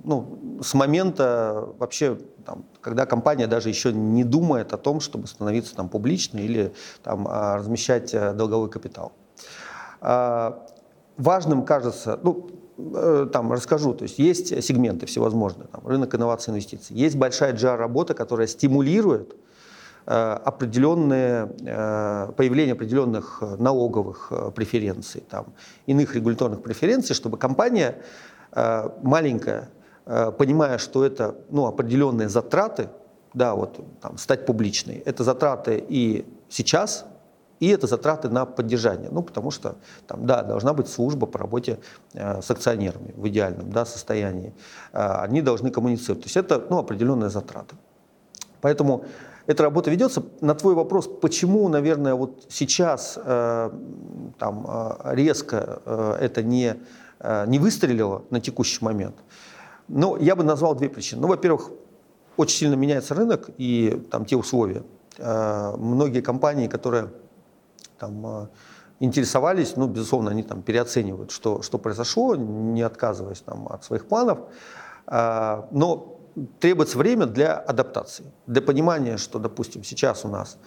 ну, 0.03 0.59
с 0.61 0.73
момента 0.73 1.69
вообще, 1.77 2.17
там, 2.45 2.65
когда 2.81 3.05
компания 3.05 3.47
даже 3.47 3.69
еще 3.69 3.93
не 3.93 4.23
думает 4.23 4.73
о 4.73 4.77
том, 4.77 4.99
чтобы 4.99 5.27
становиться 5.27 5.75
там, 5.75 5.89
публичной 5.89 6.43
или 6.43 6.73
там, 7.03 7.27
а, 7.29 7.57
размещать 7.57 8.13
э, 8.13 8.33
долговой 8.33 8.69
капитал. 8.69 9.13
А, 10.01 10.65
важным 11.17 11.65
кажется, 11.65 12.19
ну, 12.21 12.49
Э, 12.77 13.27
там 13.31 13.53
расскажу, 13.53 13.93
то 13.93 14.03
есть 14.03 14.19
есть 14.19 14.47
сегменты 14.63 15.05
всевозможные, 15.05 15.67
там, 15.67 15.87
рынок 15.87 16.13
инноваций 16.13 16.51
инвестиций, 16.51 16.95
есть 16.95 17.15
большая 17.15 17.53
GR-работа, 17.53 18.13
которая 18.13 18.47
стимулирует 18.47 19.35
э, 20.05 20.11
определенные, 20.11 21.49
э, 21.65 22.31
появление 22.35 22.73
определенных 22.73 23.41
налоговых 23.59 24.31
преференций, 24.55 25.23
там, 25.29 25.53
иных 25.85 26.15
регуляторных 26.15 26.61
преференций, 26.61 27.15
чтобы 27.15 27.37
компания 27.37 27.95
маленькая, 29.01 29.67
понимая, 30.05 30.77
что 30.77 31.03
это 31.03 31.35
ну, 31.49 31.65
определенные 31.65 32.29
затраты, 32.29 32.87
да, 33.33 33.53
вот 33.53 33.83
там, 33.99 34.17
стать 34.17 34.45
публичной, 34.45 35.03
это 35.05 35.25
затраты 35.25 35.83
и 35.89 36.25
сейчас, 36.47 37.05
и 37.59 37.67
это 37.67 37.87
затраты 37.87 38.29
на 38.29 38.45
поддержание. 38.45 39.09
Ну, 39.11 39.23
потому 39.23 39.51
что 39.51 39.75
там, 40.07 40.25
да, 40.25 40.43
должна 40.43 40.73
быть 40.73 40.87
служба 40.87 41.25
по 41.25 41.39
работе 41.39 41.79
э, 42.13 42.41
с 42.41 42.51
акционерами 42.51 43.13
в 43.15 43.27
идеальном 43.27 43.71
да, 43.71 43.85
состоянии. 43.85 44.53
Э, 44.93 45.21
они 45.21 45.41
должны 45.41 45.71
коммуницировать. 45.71 46.23
То 46.23 46.27
есть 46.27 46.37
это 46.37 46.65
ну, 46.69 46.77
определенные 46.77 47.29
затраты. 47.29 47.75
Поэтому 48.61 49.05
эта 49.47 49.63
работа 49.63 49.91
ведется. 49.91 50.23
На 50.41 50.55
твой 50.55 50.73
вопрос, 50.73 51.07
почему, 51.21 51.67
наверное, 51.69 52.15
вот 52.15 52.45
сейчас 52.49 53.17
э, 53.17 53.69
там, 54.39 54.65
э, 54.67 55.15
резко 55.15 55.81
э, 55.85 56.17
это 56.21 56.43
не, 56.43 56.75
э, 57.19 57.45
не 57.47 57.59
выстрелило 57.59 58.23
на 58.29 58.39
текущий 58.39 58.83
момент, 58.83 59.15
ну, 59.87 60.17
я 60.17 60.35
бы 60.35 60.43
назвал 60.43 60.75
две 60.75 60.89
причины. 60.89 61.21
Ну, 61.21 61.27
во-первых, 61.27 61.69
очень 62.37 62.57
сильно 62.57 62.75
меняется 62.75 63.13
рынок 63.13 63.49
и 63.57 64.03
там 64.09 64.25
те 64.25 64.35
условия. 64.35 64.83
Э, 65.17 65.75
многие 65.77 66.21
компании, 66.21 66.67
которые 66.67 67.11
там, 67.99 68.25
э, 68.25 68.47
интересовались, 68.99 69.75
ну, 69.75 69.87
безусловно, 69.87 70.31
они 70.31 70.43
там 70.43 70.61
переоценивают, 70.61 71.31
что, 71.31 71.61
что 71.61 71.77
произошло, 71.77 72.35
не 72.35 72.81
отказываясь 72.81 73.41
там, 73.41 73.67
от 73.67 73.83
своих 73.83 74.07
планов, 74.07 74.39
а, 75.07 75.67
но 75.71 76.14
требуется 76.59 76.97
время 76.97 77.25
для 77.25 77.55
адаптации, 77.55 78.25
для 78.47 78.61
понимания, 78.61 79.17
что, 79.17 79.39
допустим, 79.39 79.83
сейчас 79.83 80.25
у 80.25 80.27
нас 80.27 80.57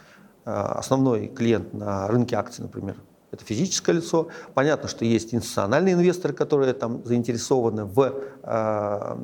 э, 0.44 0.50
основной 0.50 1.28
клиент 1.28 1.74
на 1.74 2.08
рынке 2.08 2.36
акций, 2.36 2.62
например, 2.62 2.96
это 3.30 3.44
физическое 3.44 3.92
лицо. 3.92 4.28
Понятно, 4.54 4.88
что 4.88 5.04
есть 5.04 5.34
институциональные 5.34 5.94
инвесторы, 5.94 6.32
которые 6.32 6.72
там 6.72 7.04
заинтересованы 7.04 7.84
в 7.84 8.14
э, 8.42 9.16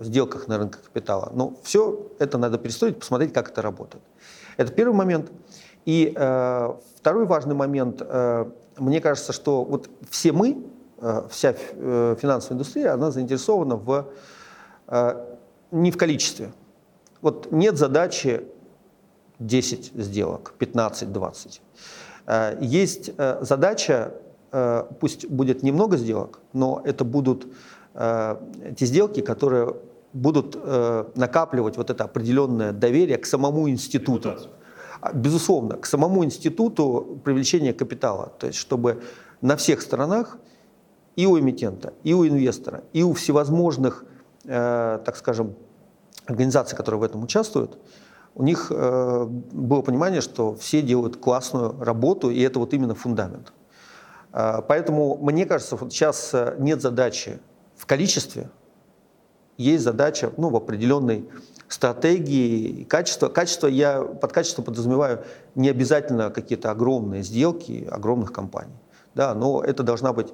сделках 0.00 0.48
на 0.48 0.58
рынке 0.58 0.78
капитала. 0.84 1.30
Но 1.34 1.54
все 1.62 2.10
это 2.18 2.38
надо 2.38 2.58
перестроить, 2.58 2.98
посмотреть, 2.98 3.32
как 3.32 3.50
это 3.50 3.62
работает. 3.62 4.02
Это 4.56 4.72
первый 4.72 4.94
момент. 4.94 5.30
И 5.84 6.12
э, 6.14 6.74
второй 6.96 7.26
важный 7.26 7.54
момент, 7.54 8.00
э, 8.00 8.46
мне 8.78 9.00
кажется, 9.00 9.32
что 9.32 9.62
вот 9.62 9.88
все 10.10 10.32
мы, 10.32 10.64
э, 11.00 11.28
вся 11.30 11.54
э, 11.56 12.16
финансовая 12.20 12.56
индустрия, 12.56 12.94
она 12.94 13.10
заинтересована 13.12 13.76
в, 13.76 14.08
э, 14.88 15.33
не 15.70 15.90
в 15.90 15.96
количестве. 15.96 16.52
Вот 17.22 17.52
нет 17.52 17.76
задачи 17.76 18.44
10 19.38 19.92
сделок, 19.94 20.54
15, 20.58 21.12
20. 21.12 21.62
Э, 22.26 22.58
есть 22.60 23.10
э, 23.16 23.38
задача, 23.42 24.14
э, 24.52 24.84
пусть 25.00 25.26
будет 25.26 25.62
немного 25.62 25.96
сделок, 25.96 26.40
но 26.52 26.82
это 26.84 27.04
будут 27.04 27.46
те 27.96 28.86
сделки, 28.86 29.20
которые 29.20 29.76
будут 30.12 30.56
накапливать 31.16 31.76
вот 31.76 31.90
это 31.90 32.02
определенное 32.02 32.72
доверие 32.72 33.18
к 33.18 33.24
самому 33.24 33.70
институту. 33.70 34.30
Репутацию. 34.30 34.50
А, 35.04 35.12
безусловно, 35.12 35.76
к 35.76 35.84
самому 35.84 36.24
институту 36.24 37.20
привлечения 37.22 37.74
капитала, 37.74 38.32
то 38.38 38.46
есть 38.46 38.58
чтобы 38.58 39.02
на 39.42 39.54
всех 39.56 39.82
сторонах 39.82 40.38
и 41.14 41.26
у 41.26 41.38
эмитента, 41.38 41.92
и 42.04 42.14
у 42.14 42.26
инвестора, 42.26 42.84
и 42.94 43.02
у 43.02 43.12
всевозможных, 43.12 44.06
э, 44.44 45.00
так 45.04 45.16
скажем, 45.16 45.54
организаций, 46.26 46.76
которые 46.76 47.00
в 47.00 47.04
этом 47.04 47.22
участвуют, 47.22 47.78
у 48.34 48.42
них 48.42 48.72
э, 48.74 49.26
было 49.26 49.82
понимание, 49.82 50.20
что 50.20 50.54
все 50.54 50.82
делают 50.82 51.16
классную 51.16 51.78
работу, 51.80 52.30
и 52.30 52.40
это 52.40 52.58
вот 52.58 52.74
именно 52.74 52.94
фундамент. 52.94 53.52
Э, 54.32 54.60
поэтому, 54.66 55.16
мне 55.16 55.46
кажется, 55.46 55.76
вот 55.76 55.92
сейчас 55.92 56.34
нет 56.58 56.80
задачи 56.80 57.40
в 57.76 57.86
количестве, 57.86 58.50
есть 59.56 59.84
задача 59.84 60.32
ну, 60.36 60.50
в 60.50 60.56
определенной 60.56 61.28
стратегии 61.68 62.80
и 62.80 62.84
качества. 62.84 63.28
Качество 63.28 63.66
я 63.66 64.02
под 64.02 64.32
качество 64.32 64.62
подразумеваю 64.62 65.24
не 65.54 65.68
обязательно 65.68 66.30
какие-то 66.30 66.70
огромные 66.70 67.22
сделки 67.22 67.86
огромных 67.90 68.32
компаний, 68.32 68.74
да, 69.14 69.34
но 69.34 69.62
это 69.62 69.82
должна 69.82 70.12
быть 70.12 70.32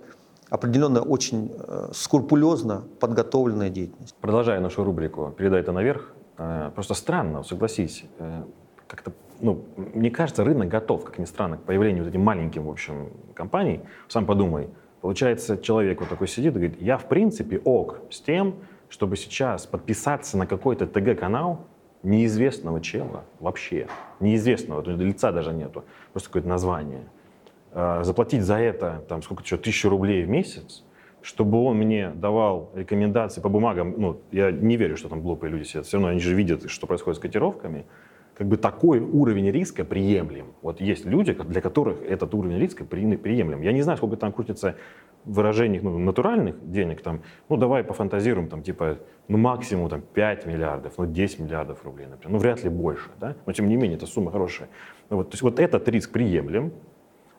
определенно 0.50 1.00
очень 1.00 1.52
э, 1.56 1.88
скрупулезно 1.92 2.84
подготовленная 2.98 3.70
деятельность. 3.70 4.14
Продолжая 4.20 4.60
нашу 4.60 4.84
рубрику 4.84 5.32
«Передай 5.36 5.60
это 5.60 5.72
наверх», 5.72 6.12
э, 6.36 6.70
просто 6.74 6.94
странно, 6.94 7.42
согласись, 7.44 8.04
э, 8.18 8.42
как-то, 8.86 9.12
ну, 9.40 9.64
мне 9.76 10.10
кажется, 10.10 10.44
рынок 10.44 10.68
готов, 10.68 11.04
как 11.04 11.18
ни 11.18 11.24
странно, 11.24 11.56
к 11.56 11.62
появлению 11.62 12.04
вот 12.04 12.10
этих 12.10 12.20
маленьких, 12.20 12.60
в 12.62 12.68
общем, 12.68 13.10
компаний. 13.34 13.80
Сам 14.08 14.26
подумай, 14.26 14.68
получается, 15.00 15.56
человек 15.56 16.00
вот 16.00 16.08
такой 16.08 16.26
сидит 16.26 16.56
и 16.56 16.58
говорит, 16.58 16.82
я 16.82 16.98
в 16.98 17.06
принципе 17.06 17.60
ок 17.64 18.00
с 18.10 18.20
тем, 18.20 18.56
чтобы 18.88 19.16
сейчас 19.16 19.66
подписаться 19.66 20.36
на 20.36 20.46
какой-то 20.48 20.86
ТГ-канал 20.88 21.60
неизвестного 22.02 22.80
чела 22.80 23.24
вообще, 23.38 23.86
неизвестного, 24.18 24.82
то 24.82 24.90
есть 24.90 25.02
лица 25.02 25.30
даже 25.30 25.52
нету, 25.52 25.84
просто 26.12 26.28
какое-то 26.28 26.48
название, 26.48 27.04
заплатить 27.72 28.42
за 28.42 28.56
это, 28.56 29.04
там, 29.08 29.22
сколько 29.22 29.44
что, 29.44 29.56
тысячу 29.56 29.88
рублей 29.88 30.24
в 30.24 30.28
месяц, 30.28 30.84
чтобы 31.22 31.62
он 31.62 31.76
мне 31.76 32.10
давал 32.10 32.70
рекомендации 32.74 33.40
по 33.40 33.48
бумагам, 33.48 33.94
ну, 33.96 34.20
я 34.32 34.50
не 34.50 34.76
верю, 34.76 34.96
что 34.96 35.08
там 35.08 35.20
глупые 35.20 35.50
люди 35.50 35.64
сидят, 35.64 35.86
все 35.86 35.98
равно 35.98 36.08
они 36.08 36.20
же 36.20 36.34
видят, 36.34 36.70
что 36.70 36.86
происходит 36.86 37.18
с 37.18 37.20
котировками, 37.20 37.86
как 38.34 38.48
бы 38.48 38.56
такой 38.56 39.00
уровень 39.00 39.50
риска 39.50 39.84
приемлем. 39.84 40.46
Вот 40.62 40.80
есть 40.80 41.04
люди, 41.04 41.34
для 41.34 41.60
которых 41.60 42.02
этот 42.02 42.34
уровень 42.34 42.58
риска 42.58 42.86
приемлем. 42.86 43.60
Я 43.60 43.72
не 43.72 43.82
знаю, 43.82 43.98
сколько 43.98 44.16
там 44.16 44.32
крутится 44.32 44.76
выражениях 45.26 45.82
ну, 45.82 45.98
натуральных 45.98 46.70
денег, 46.70 47.02
там, 47.02 47.20
ну 47.50 47.58
давай 47.58 47.84
пофантазируем, 47.84 48.48
там, 48.48 48.62
типа, 48.62 48.98
ну 49.28 49.36
максимум 49.36 49.90
там, 49.90 50.00
5 50.00 50.46
миллиардов, 50.46 50.94
ну 50.96 51.04
10 51.04 51.40
миллиардов 51.40 51.84
рублей, 51.84 52.06
например, 52.06 52.32
ну 52.32 52.38
вряд 52.38 52.64
ли 52.64 52.70
больше, 52.70 53.10
да? 53.20 53.36
но 53.44 53.52
тем 53.52 53.68
не 53.68 53.76
менее 53.76 53.98
это 53.98 54.06
сумма 54.06 54.30
хорошая. 54.30 54.70
Вот, 55.10 55.28
то 55.28 55.34
есть 55.34 55.42
вот 55.42 55.60
этот 55.60 55.86
риск 55.88 56.10
приемлем, 56.10 56.72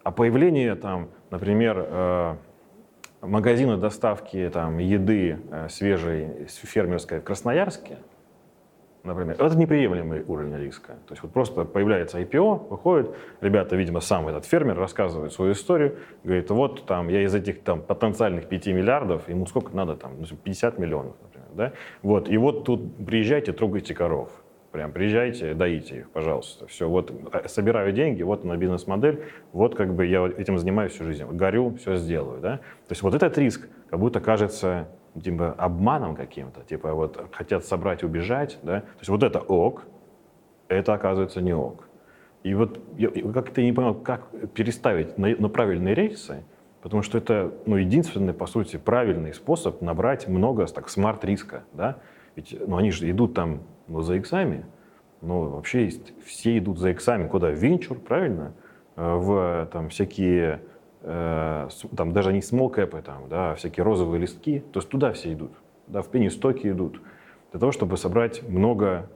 а 0.04 0.12
появление 0.12 0.76
там, 0.76 1.10
например, 1.30 1.86
э, 1.88 2.36
магазина 3.22 3.78
доставки 3.78 4.50
там, 4.52 4.78
еды 4.80 5.40
э, 5.52 5.70
свежей, 5.70 6.48
фермерской 6.48 7.20
в 7.20 7.24
Красноярске, 7.24 7.98
например, 9.04 9.36
это 9.40 9.58
неприемлемый 9.58 10.24
уровень 10.24 10.58
риска. 10.58 10.94
То 11.08 11.14
есть 11.14 11.24
вот 11.24 11.32
просто 11.32 11.66
появляется 11.66 12.20
IPO, 12.20 12.70
выходит, 12.70 13.16
ребята, 13.42 13.76
видимо, 13.76 14.00
сам 14.00 14.28
этот 14.28 14.46
фермер 14.46 14.78
рассказывает 14.78 15.34
свою 15.34 15.54
историю, 15.54 15.98
говорит, 16.24 16.50
вот 16.50 16.86
там 16.86 17.08
я 17.10 17.24
из 17.24 17.34
этих 17.34 17.62
там 17.62 17.82
потенциальных 17.82 18.48
5 18.48 18.68
миллиардов, 18.68 19.30
ему 19.30 19.46
сколько 19.46 19.76
надо 19.76 19.96
там, 19.96 20.18
50 20.18 20.78
ну, 20.78 20.84
миллионов, 20.84 21.16
например, 21.22 21.48
да? 21.54 21.74
Вот, 22.02 22.30
и 22.30 22.38
вот 22.38 22.66
тут 22.66 23.06
приезжайте, 23.06 23.54
трогайте 23.54 23.94
коров. 23.94 24.30
Прям 24.72 24.94
приезжайте, 24.94 25.54
доите 25.54 25.98
их, 25.98 26.12
пожалуйста. 26.12 26.66
Все, 26.68 26.88
вот 26.88 27.12
э, 27.34 27.48
собираю 27.50 27.92
деньги, 27.92 28.24
вот 28.24 28.46
она 28.46 28.56
бизнес-модель, 28.56 29.26
вот 29.52 29.76
как 29.76 29.94
бы 29.94 30.06
я 30.06 30.26
этим 30.26 30.58
занимаюсь 30.58 30.94
всю 30.94 31.04
жизнь. 31.04 31.26
Горю, 31.26 31.76
все 31.76 31.98
сделаю, 31.98 32.40
да. 32.40 32.58
То 32.58 32.92
есть 32.92 33.02
вот 33.02 33.14
этот 33.14 33.38
риск 33.38 33.68
как 33.90 34.00
будто 34.00 34.22
кажется 34.22 34.88
типа 35.22 35.52
обманом 35.58 36.16
каким-то, 36.16 36.62
типа 36.62 36.94
вот 36.94 37.22
хотят 37.34 37.66
собрать 37.66 38.04
убежать, 38.04 38.60
да. 38.64 38.80
То 38.80 39.00
есть 39.00 39.10
вот 39.10 39.24
это 39.24 39.40
ок, 39.40 39.84
это 40.70 40.94
оказывается 40.94 41.42
не 41.42 41.54
ок. 41.54 41.90
И 42.44 42.54
вот 42.54 42.80
я 42.98 43.10
как-то 43.34 43.62
не 43.62 43.74
понял, 43.74 43.94
как 43.94 44.30
переставить 44.54 45.18
на, 45.18 45.36
на 45.36 45.50
правильные 45.50 45.94
рельсы, 45.96 46.46
потому 46.82 47.04
что 47.04 47.18
это 47.18 47.54
ну, 47.66 47.76
единственный, 47.76 48.34
по 48.34 48.48
сути, 48.48 48.78
правильный 48.78 49.34
способ 49.34 49.82
набрать 49.82 50.30
много 50.30 50.66
так, 50.68 50.88
smart-риска, 50.88 51.66
да. 51.74 51.98
Ведь 52.38 52.56
ну, 52.66 52.78
они 52.78 52.92
же 52.92 53.10
идут 53.12 53.34
там 53.34 53.64
ну, 53.92 54.02
за 54.02 54.16
иксами. 54.16 54.66
Ну, 55.22 55.50
вообще 55.50 55.86
есть, 55.86 56.14
все 56.26 56.58
идут 56.58 56.80
за 56.80 56.92
иксами. 56.92 57.28
Куда? 57.28 57.52
Венчур, 57.52 58.00
правильно? 58.00 58.54
Э, 58.96 59.16
в 59.16 59.70
там 59.72 59.90
всякие, 59.90 60.62
э, 61.02 61.70
там 61.96 62.14
даже 62.14 62.34
не 62.34 62.40
small 62.40 63.02
там, 63.02 63.30
да, 63.30 63.52
а 63.52 63.56
всякие 63.56 63.84
розовые 63.84 64.22
листки. 64.22 64.64
То 64.72 64.80
есть 64.80 64.90
туда 64.90 65.14
все 65.14 65.34
идут. 65.34 65.52
Да, 65.88 66.02
в 66.02 66.10
penny 66.10 66.36
stock 66.36 66.62
и 66.62 66.68
идут. 66.68 67.02
Для 67.52 67.60
того, 67.60 67.72
чтобы 67.72 67.98
собрать 67.98 68.48
много 68.48 69.10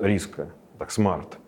риска, 0.00 0.50
так, 0.78 0.90
smart. 0.90 1.38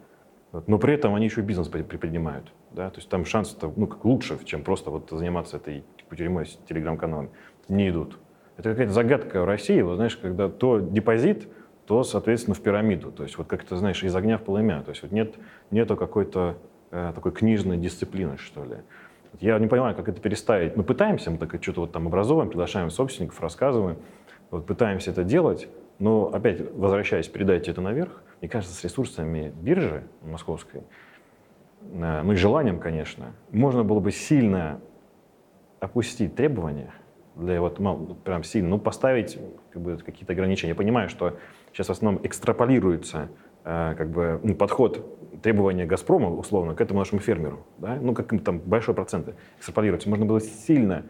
Вот. 0.53 0.69
Но 0.69 0.79
при 0.79 0.95
этом 0.95 1.15
они 1.15 1.27
еще 1.27 1.41
бизнес 1.41 1.69
приподнимают. 1.69 2.53
Да? 2.71 2.91
То 2.91 2.99
есть 2.99 3.09
там 3.09 3.25
шанс 3.25 3.57
ну, 3.77 3.87
как 3.87 4.05
лучше, 4.05 4.39
чем 4.45 4.63
просто 4.63 4.91
вот 4.91 5.09
заниматься 5.11 5.57
этой 5.57 5.85
тюрьмой 6.17 6.47
с 6.47 6.59
телеграм-каналами. 6.69 7.31
Не 7.69 7.91
идут. 7.91 8.19
Это 8.57 8.71
какая-то 8.71 8.93
загадка 8.93 9.43
в 9.43 9.45
России. 9.45 9.81
Вот 9.83 9.97
знаешь, 9.97 10.17
когда 10.17 10.49
то 10.49 10.81
депозит, 10.81 11.49
то, 11.89 12.05
соответственно, 12.05 12.55
в 12.55 12.61
пирамиду. 12.61 13.11
То 13.11 13.23
есть 13.23 13.39
вот 13.39 13.47
как 13.47 13.65
то 13.65 13.75
знаешь, 13.77 14.05
из 14.05 14.15
огня 14.15 14.37
в 14.37 14.43
полымя. 14.43 14.83
То 14.83 14.91
есть 14.91 15.01
вот 15.03 15.11
нет, 15.11 15.35
нету 15.71 15.97
какой-то 15.97 16.59
э, 16.91 17.13
такой 17.15 17.33
книжной 17.33 17.79
дисциплины, 17.79 18.37
что 18.37 18.63
ли. 18.63 18.77
Я 19.41 19.59
не 19.59 19.69
понимаю, 19.69 19.97
как 19.97 20.07
это 20.07 20.21
переставить. 20.21 20.77
Мы 20.77 20.83
пытаемся, 20.83 21.31
мы 21.31 21.39
так 21.39 21.63
что-то 21.63 21.81
вот 21.81 21.93
там 21.93 22.07
образовываем, 22.07 22.51
приглашаем 22.51 22.91
собственников, 22.91 23.41
рассказываем, 23.41 23.97
вот 24.51 24.67
пытаемся 24.67 25.13
это 25.13 25.25
делать, 25.25 25.67
но 25.99 26.31
опять, 26.31 26.61
возвращаясь, 26.75 27.27
передайте 27.27 27.71
это 27.71 27.81
наверх, 27.81 28.23
мне 28.43 28.51
кажется, 28.51 28.77
с 28.77 28.85
ресурсами 28.85 29.51
биржи 29.63 30.05
московской, 30.23 30.83
э, 31.81 32.23
ну 32.23 32.33
и 32.33 32.37
желанием, 32.37 32.81
конечно, 32.81 33.33
можно 33.51 33.83
было 33.83 34.01
бы 34.01 34.13
сильно 34.13 34.79
опустить 35.81 36.37
требования 36.37 36.93
для 37.39 37.61
вот 37.61 37.79
прям 38.25 38.43
сильно, 38.43 38.69
ну 38.71 38.79
поставить 38.79 39.39
как 39.71 39.83
бы, 39.83 39.97
какие-то 39.97 40.33
ограничения. 40.33 40.71
Я 40.71 40.75
понимаю, 40.75 41.09
что 41.09 41.39
сейчас 41.73 41.89
в 41.89 41.91
основном 41.91 42.25
экстраполируется 42.27 43.29
э, 43.65 43.95
как 43.97 44.11
бы, 44.11 44.41
ну, 44.43 44.55
подход 44.55 45.41
требования 45.43 45.87
«Газпрома», 45.87 46.31
условно, 46.31 46.75
к 46.75 46.81
этому 46.81 46.99
нашему 46.99 47.21
фермеру. 47.21 47.65
Да? 47.79 47.97
Ну, 48.01 48.13
как 48.15 48.29
там 48.43 48.59
большой 48.59 48.95
процент 48.95 49.35
экстраполируется. 49.59 50.09
Можно 50.11 50.27
было 50.27 50.41
сильно 50.41 51.05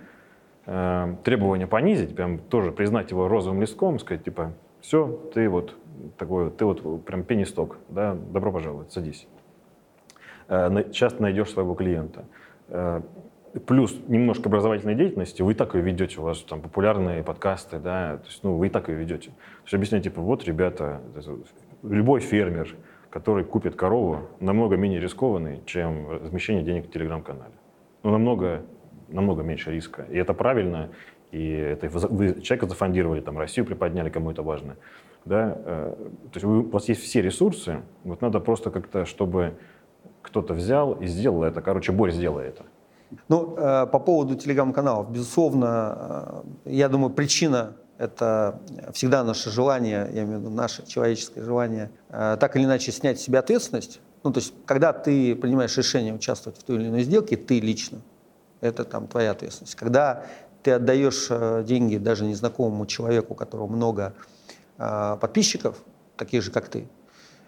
э, 0.67 1.17
требования 1.25 1.67
понизить, 1.67 2.15
прям 2.15 2.39
тоже 2.39 2.73
признать 2.73 3.11
его 3.11 3.27
розовым 3.27 3.61
листком, 3.61 3.99
сказать, 3.99 4.25
типа, 4.25 4.53
все, 4.81 5.09
ты 5.35 5.49
вот 5.49 5.77
такой, 6.19 6.51
ты 6.51 6.65
вот 6.65 7.05
прям 7.05 7.25
пенисток, 7.25 7.79
да, 7.89 8.15
добро 8.15 8.53
пожаловать, 8.53 8.93
садись. 8.93 9.27
Э, 10.49 10.85
часто 10.93 11.23
найдешь 11.23 11.51
своего 11.51 11.75
клиента. 11.75 12.27
Плюс 13.67 13.99
немножко 14.09 14.49
образовательной 14.49 14.95
деятельности, 14.95 15.43
вы 15.43 15.53
и 15.53 15.55
так 15.55 15.75
ее 15.75 15.81
ведете, 15.81 16.21
у 16.21 16.23
вас 16.23 16.41
там 16.43 16.61
популярные 16.61 17.23
подкасты, 17.23 17.79
да, 17.79 18.19
то 18.19 18.27
есть, 18.27 18.45
ну, 18.45 18.57
вы 18.57 18.67
и 18.67 18.71
так 18.71 18.89
ее 18.89 18.97
ведете. 18.97 19.31
То 19.31 19.63
есть 19.65 19.75
объясняете, 19.75 20.11
типа, 20.11 20.21
вот, 20.21 20.45
ребята, 20.45 21.01
любой 21.83 22.21
фермер, 22.21 22.77
который 23.11 23.45
купит 23.45 23.75
корову, 23.75 24.29
намного 24.41 24.77
менее 24.77 25.01
рискованный, 25.01 25.63
чем 25.65 26.11
размещение 26.11 26.63
денег 26.63 26.87
в 26.87 26.91
телеграм-канале. 26.91 27.55
Ну, 28.03 28.11
намного, 28.11 28.63
намного 29.09 29.43
меньше 29.43 29.73
риска. 29.73 30.03
И 30.11 30.17
это 30.19 30.35
правильно, 30.35 30.91
и 31.31 31.51
это 31.51 31.89
вы 31.89 32.41
человека 32.43 32.67
зафондировали, 32.67 33.21
там, 33.21 33.39
Россию 33.39 33.65
приподняли, 33.67 34.11
кому 34.11 34.31
это 34.31 34.43
важно. 34.43 34.77
Да? 35.25 35.59
Э, 35.65 35.95
то 36.33 36.35
есть 36.35 36.45
у 36.45 36.63
вас 36.69 36.89
есть 36.89 37.03
все 37.03 37.23
ресурсы, 37.23 37.83
вот 38.05 38.21
надо 38.21 38.41
просто 38.41 38.71
как-то, 38.71 39.05
чтобы 39.05 39.55
кто-то 40.23 40.55
взял 40.55 40.93
и 40.93 41.07
сделал 41.07 41.43
это. 41.43 41.63
Короче, 41.63 41.93
Борь, 41.93 42.13
сделай 42.13 42.49
это. 42.49 42.65
Ну, 43.29 43.57
э, 43.57 43.87
по 43.87 43.99
поводу 43.99 44.35
телеграм-каналов, 44.35 45.11
безусловно, 45.11 46.43
э, 46.67 46.71
я 46.73 46.89
думаю, 46.89 47.11
причина 47.11 47.77
это 47.97 48.61
всегда 48.93 49.25
наше 49.25 49.51
желание, 49.51 50.09
я 50.13 50.23
имею 50.23 50.39
в 50.39 50.43
виду 50.43 50.51
наше 50.51 50.87
человеческое 50.87 51.43
желание, 51.43 51.91
э, 52.11 52.37
так 52.39 52.55
или 52.57 52.65
иначе 52.65 52.93
снять 52.93 53.19
с 53.19 53.23
себя 53.23 53.41
ответственность. 53.41 54.01
Ну, 54.23 54.33
то 54.33 54.41
есть, 54.41 54.53
когда 54.67 54.93
ты 54.93 55.35
принимаешь 55.35 55.77
решение 55.77 56.15
участвовать 56.15 56.59
в 56.59 56.63
той 56.63 56.77
или 56.77 56.89
иной 56.89 57.03
сделке, 57.03 57.37
ты 57.37 57.61
лично, 57.61 58.01
это 58.61 58.85
там 58.85 59.07
твоя 59.07 59.31
ответственность. 59.31 59.75
Когда 59.75 60.25
ты 60.63 60.73
отдаешь 60.73 61.31
деньги 61.65 61.97
даже 61.97 62.25
незнакомому 62.25 62.87
человеку, 62.87 63.33
у 63.33 63.37
которого 63.37 63.69
много 63.69 64.15
подписчиков, 64.77 65.77
таких 66.17 66.43
же, 66.43 66.51
как 66.51 66.69
ты, 66.69 66.89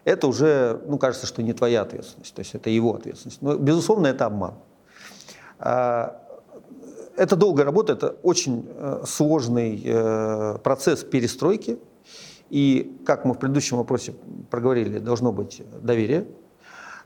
это 0.04 0.28
уже, 0.28 0.80
ну, 0.86 0.96
кажется, 0.98 1.26
что 1.26 1.42
не 1.42 1.52
твоя 1.52 1.82
ответственность, 1.82 2.34
то 2.34 2.40
есть 2.40 2.54
это 2.54 2.70
его 2.70 2.94
ответственность. 2.94 3.42
Но, 3.42 3.56
безусловно, 3.56 4.06
это 4.06 4.26
обман. 4.26 4.54
А, 5.60 6.16
это 7.16 7.36
долгая 7.36 7.66
работа, 7.66 7.92
это 7.92 8.16
очень 8.22 8.66
э, 8.66 9.02
сложный 9.06 9.82
э, 9.84 10.58
процесс 10.62 11.04
перестройки. 11.04 11.78
И, 12.48 12.98
как 13.04 13.24
мы 13.24 13.34
в 13.34 13.38
предыдущем 13.38 13.76
вопросе 13.76 14.14
проговорили, 14.50 14.98
должно 14.98 15.30
быть 15.30 15.62
доверие, 15.82 16.26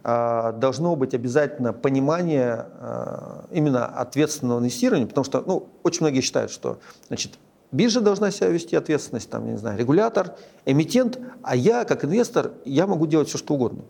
а, 0.02 0.52
должно 0.52 0.94
быть 0.96 1.14
обязательно 1.14 1.72
понимание 1.72 2.66
э, 2.80 3.46
именно 3.50 3.86
ответственного 3.86 4.60
инвестирования, 4.60 5.06
потому 5.06 5.24
что 5.24 5.42
ну, 5.44 5.68
очень 5.82 6.02
многие 6.02 6.20
считают, 6.20 6.50
что 6.50 6.78
значит, 7.08 7.32
биржа 7.72 8.00
должна 8.00 8.30
себя 8.30 8.48
вести 8.48 8.76
ответственность, 8.76 9.28
там, 9.28 9.46
не 9.46 9.58
знаю, 9.58 9.78
регулятор, 9.78 10.36
эмитент, 10.64 11.18
а 11.42 11.56
я, 11.56 11.84
как 11.84 12.04
инвестор, 12.04 12.52
я 12.64 12.86
могу 12.86 13.06
делать 13.06 13.28
все, 13.28 13.36
что 13.36 13.54
угодно. 13.54 13.82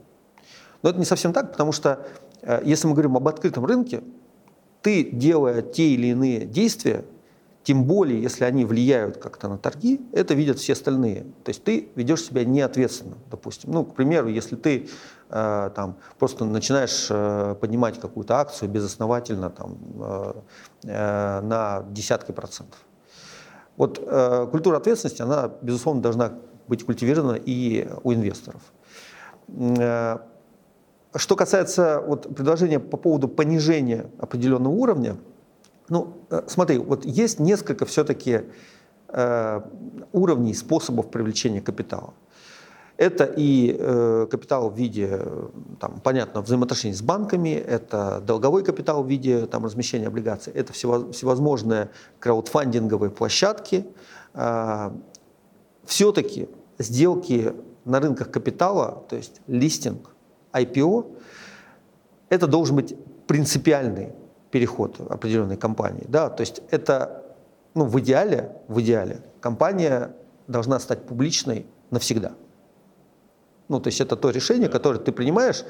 Но 0.83 0.91
это 0.91 0.99
не 0.99 1.05
совсем 1.05 1.33
так, 1.33 1.53
потому 1.53 1.73
что 1.73 2.07
если 2.65 2.87
мы 2.87 2.95
говорим 2.95 3.17
об 3.17 3.27
открытом 3.27 3.65
рынке, 3.65 4.03
ты, 4.85 5.03
делая 5.03 5.63
те 5.63 5.89
или 5.95 6.09
иные 6.09 6.45
действия, 6.45 7.07
тем 7.63 7.85
более, 7.85 8.21
если 8.21 8.45
они 8.45 8.67
влияют 8.67 9.17
как-то 9.17 9.49
на 9.49 9.57
торги, 9.57 9.99
это 10.13 10.35
видят 10.35 10.59
все 10.59 10.75
остальные. 10.75 11.23
То 11.43 11.49
есть 11.49 11.65
ты 11.65 11.89
ведешь 11.95 12.23
себя 12.23 12.45
неответственно, 12.45 13.17
допустим. 13.31 13.73
Ну, 13.73 13.85
к 13.87 13.95
примеру, 13.95 14.29
если 14.29 14.57
ты 14.57 14.91
э, 15.31 15.71
там, 15.75 15.97
просто 16.19 16.45
начинаешь 16.45 17.07
э, 17.09 17.57
поднимать 17.59 17.99
какую-то 17.99 18.37
акцию 18.37 18.69
безосновательно 18.69 19.49
там, 19.49 19.79
э, 19.99 20.35
э, 20.83 21.41
на 21.41 21.87
десятки 21.89 22.33
процентов. 22.33 22.79
Вот 23.79 23.99
э, 24.07 24.47
культура 24.51 24.77
ответственности, 24.77 25.23
она, 25.23 25.51
безусловно, 25.63 26.03
должна 26.03 26.35
быть 26.69 26.85
культивирована 26.85 27.37
и 27.43 27.89
у 28.03 28.13
инвесторов. 28.13 28.61
Что 31.17 31.37
касается 31.37 32.03
вот, 32.05 32.35
предложения 32.35 32.81
по 32.81 32.97
поводу 32.97 33.29
понижения 33.29 34.07
определенного 34.19 34.73
уровня, 34.73 35.17
ну, 35.89 36.15
э, 36.31 36.43
смотри, 36.49 36.79
вот 36.79 37.05
есть 37.05 37.39
несколько 37.39 37.87
все-таки 37.87 38.43
э, 39.09 39.61
уровней, 40.13 40.55
способов 40.55 41.11
привлечения 41.11 41.61
капитала. 41.61 42.15
Это 42.97 43.25
и 43.25 43.77
э, 43.79 44.27
капитал 44.31 44.71
в 44.71 44.77
виде, 44.77 45.21
там, 45.81 46.01
понятно, 46.01 46.43
взаимоотношений 46.43 46.95
с 46.95 47.03
банками, 47.03 47.51
это 47.51 48.23
долговой 48.25 48.65
капитал 48.65 49.03
в 49.03 49.09
виде 49.09 49.47
там, 49.47 49.65
размещения 49.65 50.07
облигаций, 50.07 50.53
это 50.53 50.73
всевозможные 50.73 51.91
краудфандинговые 52.21 53.11
площадки. 53.11 53.85
Э, 54.33 54.91
все-таки 55.85 56.49
сделки 56.79 57.53
на 57.85 58.01
рынках 58.01 58.31
капитала, 58.31 59.05
то 59.09 59.17
есть 59.17 59.41
листинг, 59.49 60.14
IPO, 60.55 61.07
это 62.29 62.47
должен 62.47 62.77
быть 62.77 62.97
принципиальный 63.27 64.13
переход 64.51 65.01
определенной 65.01 65.57
компании. 65.57 66.05
Да? 66.09 66.31
То 66.31 66.43
есть 66.43 66.63
это 66.71 67.25
ну, 67.75 67.85
в 67.85 67.99
идеале, 68.01 68.57
в 68.69 68.81
идеале 68.81 69.21
компания 69.41 70.15
должна 70.47 70.79
стать 70.79 71.07
публичной 71.07 71.67
навсегда. 71.91 72.33
Ну, 73.69 73.81
то 73.81 73.89
есть 73.89 74.01
это 74.01 74.17
то 74.17 74.31
решение, 74.31 74.69
которое 74.69 74.99
ты 74.99 75.13
принимаешь 75.13 75.65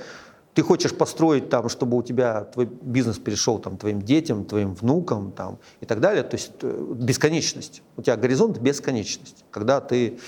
Ты 0.54 0.62
хочешь 0.62 0.94
построить 0.94 1.48
там, 1.48 1.68
чтобы 1.68 1.96
у 1.96 2.02
тебя 2.02 2.44
твой 2.44 2.66
бизнес 2.66 3.18
перешел 3.18 3.58
там 3.58 3.76
твоим 3.76 4.00
детям, 4.00 4.44
твоим 4.44 4.74
внукам 4.74 5.32
там 5.32 5.58
и 5.80 5.86
так 5.86 6.00
далее. 6.00 6.22
То 6.22 6.36
есть 6.36 6.52
э, 6.62 6.94
бесконечность. 6.94 7.82
У 7.96 8.02
тебя 8.02 8.16
горизонт 8.16 8.58
бесконечность, 8.58 9.44
когда 9.50 9.80
ты 9.80 10.18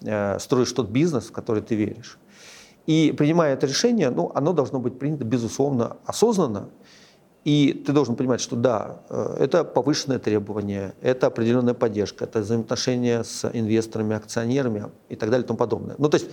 э, 0.00 0.38
строишь 0.40 0.72
тот 0.72 0.88
бизнес, 0.88 1.26
в 1.26 1.32
который 1.32 1.62
ты 1.62 1.76
веришь. 1.76 2.18
И 2.86 3.12
принимая 3.16 3.54
это 3.54 3.66
решение, 3.66 4.10
ну, 4.10 4.30
оно 4.34 4.52
должно 4.52 4.78
быть 4.78 4.98
принято, 4.98 5.24
безусловно, 5.24 5.96
осознанно. 6.06 6.68
И 7.46 7.84
ты 7.86 7.92
должен 7.92 8.16
понимать, 8.16 8.40
что 8.40 8.56
да, 8.56 9.02
э, 9.08 9.36
это 9.40 9.62
повышенное 9.62 10.18
требование, 10.18 10.94
это 11.00 11.28
определенная 11.28 11.74
поддержка, 11.74 12.24
это 12.24 12.40
взаимоотношения 12.40 13.22
с 13.22 13.48
инвесторами, 13.52 14.16
акционерами 14.16 14.86
и 15.08 15.14
так 15.14 15.30
далее 15.30 15.44
и 15.44 15.46
тому 15.46 15.56
подобное. 15.56 15.94
Ну, 15.98 16.08
то 16.08 16.16
есть 16.16 16.28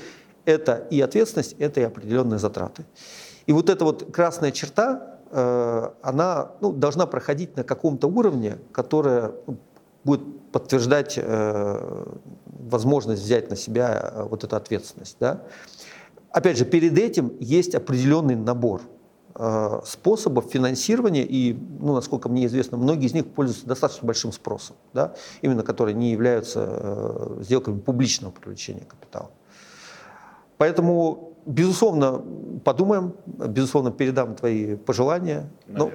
это 0.45 0.87
и 0.89 0.99
ответственность, 1.01 1.55
это 1.59 1.81
и 1.81 1.83
определенные 1.83 2.39
затраты. 2.39 2.85
И 3.45 3.53
вот 3.53 3.69
эта 3.69 3.85
вот 3.85 4.11
красная 4.11 4.51
черта, 4.51 5.19
э, 5.29 5.89
она 6.01 6.51
ну, 6.61 6.71
должна 6.71 7.05
проходить 7.05 7.55
на 7.57 7.63
каком-то 7.63 8.07
уровне, 8.07 8.57
которая 8.71 9.33
ну, 9.45 9.57
будет 10.03 10.51
подтверждать 10.51 11.19
э, 11.21 12.05
возможность 12.45 13.21
взять 13.21 13.51
на 13.51 13.55
себя 13.55 14.13
вот 14.29 14.43
эту 14.43 14.55
ответственность. 14.55 15.17
Да? 15.19 15.41
Опять 16.33 16.57
же, 16.57 16.65
перед 16.65 16.97
этим 16.97 17.31
есть 17.39 17.75
определенный 17.75 18.35
набор 18.35 18.81
способов 19.83 20.51
финансирования, 20.51 21.23
и, 21.23 21.57
ну, 21.79 21.95
насколько 21.95 22.29
мне 22.29 22.45
известно, 22.45 22.77
многие 22.77 23.07
из 23.07 23.15
них 23.15 23.25
пользуются 23.25 23.65
достаточно 23.65 24.05
большим 24.05 24.31
спросом, 24.31 24.75
да? 24.93 25.15
именно 25.41 25.63
которые 25.63 25.95
не 25.95 26.11
являются 26.11 27.31
сделками 27.39 27.79
публичного 27.79 28.31
привлечения 28.31 28.85
капитала. 28.85 29.31
Поэтому 30.57 31.33
Безусловно, 31.45 32.23
подумаем, 32.63 33.13
безусловно, 33.25 33.91
передам 33.91 34.35
твои 34.35 34.75
пожелания. 34.75 35.49
Но, 35.67 35.91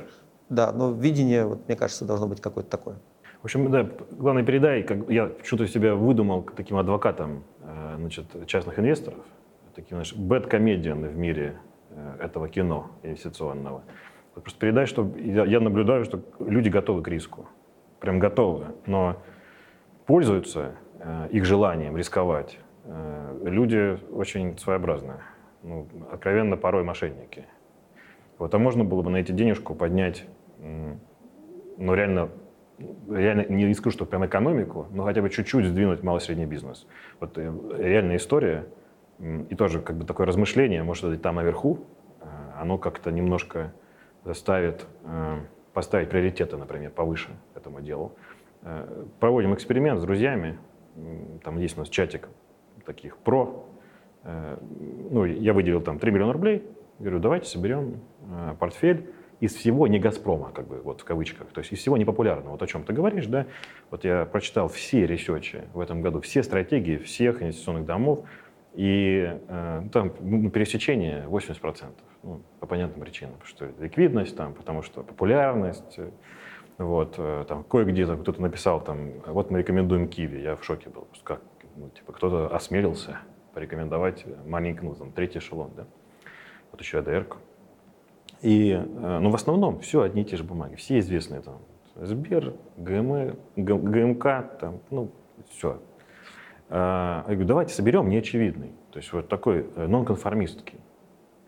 да, 0.49 0.73
но 0.73 0.93
видение, 0.93 1.47
вот, 1.47 1.67
мне 1.67 1.77
кажется, 1.77 2.05
должно 2.05 2.27
быть 2.27 2.41
какое-то 2.41 2.69
такое. 2.71 2.97
В 3.41 3.45
общем, 3.45 3.71
да, 3.71 3.89
главное 4.11 4.43
передай, 4.43 4.83
как 4.83 5.09
я 5.09 5.31
что-то 5.45 5.67
себя 5.69 5.95
выдумал 5.95 6.43
таким 6.57 6.77
адвокатом 6.77 7.45
э, 7.63 7.95
значит, 7.99 8.27
частных 8.47 8.79
инвесторов, 8.79 9.21
таким, 9.79 9.97
знаешь, 9.97 10.15
бэт-комедиан 10.15 11.07
в 11.07 11.17
мире 11.17 11.59
э, 11.91 12.17
этого 12.21 12.49
кино 12.49 12.91
инвестиционного. 13.03 13.83
Вот 14.35 14.45
просто 14.45 14.59
передай, 14.59 14.87
что 14.87 15.11
я, 15.17 15.45
я 15.45 15.61
наблюдаю, 15.61 16.05
что 16.05 16.21
люди 16.41 16.69
готовы 16.69 17.03
к 17.03 17.09
риску, 17.09 17.47
прям 18.01 18.19
готовы, 18.19 18.67
но 18.87 19.23
пользуются 20.07 20.75
э, 20.99 21.29
их 21.31 21.45
желанием 21.45 21.97
рисковать 21.97 22.59
люди 23.45 23.99
очень 24.13 24.57
своеобразные 24.59 25.21
ну, 25.63 25.87
откровенно 26.11 26.57
порой 26.57 26.85
мошенники. 26.85 27.47
Вот, 28.39 28.55
а 28.55 28.59
можно 28.59 28.85
было 28.85 29.03
бы 29.03 29.11
на 29.11 29.17
эти 29.17 29.33
денежку 29.33 29.75
поднять, 29.75 30.25
ну, 30.59 31.95
реально, 31.95 32.31
реально 33.09 33.47
не 33.49 33.75
скажу, 33.75 33.91
что 33.95 34.07
прям 34.07 34.25
экономику, 34.27 34.87
но 34.91 35.05
хотя 35.05 35.23
бы 35.23 35.31
чуть-чуть 35.31 35.67
сдвинуть 35.67 36.03
малый 36.03 36.21
средний 36.21 36.47
бизнес. 36.47 36.87
Вот 37.21 37.37
э, 37.37 37.53
реальная 37.77 38.17
история, 38.17 38.67
и 39.19 39.55
тоже 39.55 39.81
как 39.81 39.97
бы 39.97 40.05
такое 40.05 40.27
размышление, 40.27 40.83
может, 40.83 41.05
это 41.05 41.19
там 41.19 41.37
наверху, 41.37 41.81
э, 42.21 42.25
оно 42.59 42.79
как-то 42.79 43.11
немножко 43.11 43.73
заставит 44.25 44.87
э, 45.05 45.41
поставить 45.73 46.11
приоритеты, 46.11 46.57
например, 46.57 46.91
повыше 46.91 47.31
этому 47.55 47.81
делу. 47.81 48.13
Проводим 49.21 49.55
эксперимент 49.55 50.01
с 50.01 50.03
друзьями, 50.03 50.59
там 51.45 51.59
есть 51.59 51.77
у 51.77 51.81
нас 51.81 51.89
чатик 51.89 52.29
таких 52.85 53.17
про 53.19 53.69
Э, 54.25 54.59
ну, 55.11 55.25
я 55.25 55.53
выделил 55.53 55.81
там 55.81 55.99
3 55.99 56.11
миллиона 56.11 56.33
рублей, 56.33 56.63
говорю, 56.99 57.19
давайте 57.19 57.47
соберем 57.47 58.01
э, 58.31 58.55
портфель 58.59 59.11
из 59.41 59.55
всего 59.55 59.87
не 59.87 60.01
«Газпрома», 60.01 60.51
как 60.53 60.67
бы, 60.67 60.81
вот 60.83 61.01
в 61.01 61.05
кавычках, 61.05 61.47
то 61.49 61.61
есть 61.61 61.73
из 61.73 61.79
всего 61.79 61.97
непопулярного. 61.97 62.53
Вот 62.53 62.63
о 62.63 62.67
чем 62.67 62.83
ты 62.83 62.93
говоришь, 62.93 63.27
да, 63.27 63.47
вот 63.91 64.05
я 64.05 64.25
прочитал 64.25 64.69
все 64.69 65.07
ресерчи 65.07 65.63
в 65.73 65.81
этом 65.81 66.03
году, 66.03 66.21
все 66.21 66.43
стратегии 66.43 66.97
всех 66.97 67.41
инвестиционных 67.41 67.87
домов, 67.87 68.25
и 68.79 69.37
э, 69.49 69.83
там 69.93 70.13
ну, 70.21 70.51
пересечение 70.51 71.27
80%, 71.27 71.87
ну, 72.23 72.43
по 72.61 72.67
понятным 72.67 73.01
причинам, 73.01 73.35
потому 73.35 73.49
что 73.49 73.83
ликвидность, 73.83 74.37
там, 74.37 74.55
потому 74.55 74.83
что 74.83 75.03
популярность, 75.03 75.99
вот, 76.79 77.17
э, 77.19 77.45
там, 77.49 77.65
кое-где 77.65 78.07
там, 78.07 78.21
кто-то 78.23 78.41
написал, 78.41 78.81
там, 78.81 79.15
вот 79.27 79.51
мы 79.51 79.59
рекомендуем 79.59 80.07
Киви, 80.07 80.41
я 80.41 80.55
в 80.55 80.65
шоке 80.65 80.91
был, 80.91 81.09
как, 81.25 81.41
ну, 81.75 81.89
типа, 81.89 82.13
кто-то 82.13 82.55
осмелился, 82.55 83.19
порекомендовать 83.53 84.25
маленький, 84.47 84.85
ну, 84.85 84.95
там, 84.95 85.11
третий 85.11 85.41
эшелон, 85.41 85.73
да. 85.77 85.85
Вот 86.71 86.81
еще 86.81 87.01
адр 87.01 87.23
-ку. 87.23 87.37
И, 88.43 88.71
э, 88.75 89.19
ну, 89.21 89.31
в 89.31 89.35
основном 89.35 89.81
все 89.81 90.03
одни 90.03 90.23
и 90.23 90.25
те 90.25 90.37
же 90.37 90.45
бумаги, 90.45 90.77
все 90.77 91.01
известные 91.01 91.41
там. 91.41 91.59
Сбер, 91.97 92.55
ГМ, 92.77 93.35
ГМК, 93.57 94.57
там, 94.61 94.79
ну, 94.93 95.11
все. 95.49 95.81
А, 96.71 97.25
я 97.27 97.35
говорю, 97.35 97.49
давайте 97.49 97.75
соберем 97.75 98.09
неочевидный. 98.09 98.73
То 98.93 98.99
есть 98.99 99.13
вот 99.13 99.29
такой 99.29 99.67
э, 99.75 99.87
нонконформистский. 99.87 100.79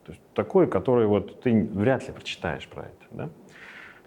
То 0.05 0.13
есть 0.13 0.23
такой, 0.35 0.67
который 0.67 1.07
вот 1.07 1.43
ты 1.43 1.69
вряд 1.73 2.07
ли 2.07 2.15
прочитаешь 2.15 2.67
про 2.69 2.85
это. 2.85 3.07
Да? 3.11 3.31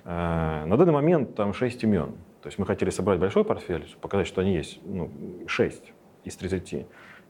А, 0.06 0.66
на 0.66 0.78
данный 0.78 0.94
момент 0.94 1.36
там 1.36 1.54
6 1.54 1.84
имен. 1.84 2.14
То 2.42 2.48
есть 2.48 2.58
мы 2.58 2.66
хотели 2.66 2.90
собрать 2.90 3.20
большой 3.20 3.46
портфель, 3.46 3.88
показать, 4.02 4.28
что 4.28 4.42
они 4.42 4.56
есть, 4.56 4.80
ну, 4.86 5.10
6 5.48 5.94
из 6.26 6.36
30. 6.36 6.88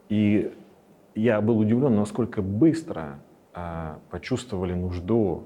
И 0.10 0.54
я 1.14 1.42
был 1.42 1.60
удивлен, 1.60 1.96
насколько 1.96 2.42
быстро 2.42 3.20
а, 3.54 4.00
почувствовали 4.10 4.74
нужду 4.74 5.46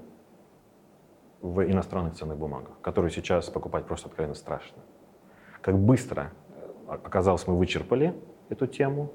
в 1.40 1.62
иностранных 1.70 2.14
ценных 2.14 2.38
бумагах, 2.38 2.80
которые 2.80 3.10
сейчас 3.10 3.48
покупать 3.50 3.84
просто 3.84 4.08
откровенно 4.08 4.34
страшно. 4.34 4.78
Как 5.60 5.78
быстро 5.78 6.32
оказалось, 6.88 7.46
мы 7.46 7.56
вычерпали 7.56 8.14
эту 8.48 8.66
тему, 8.66 9.12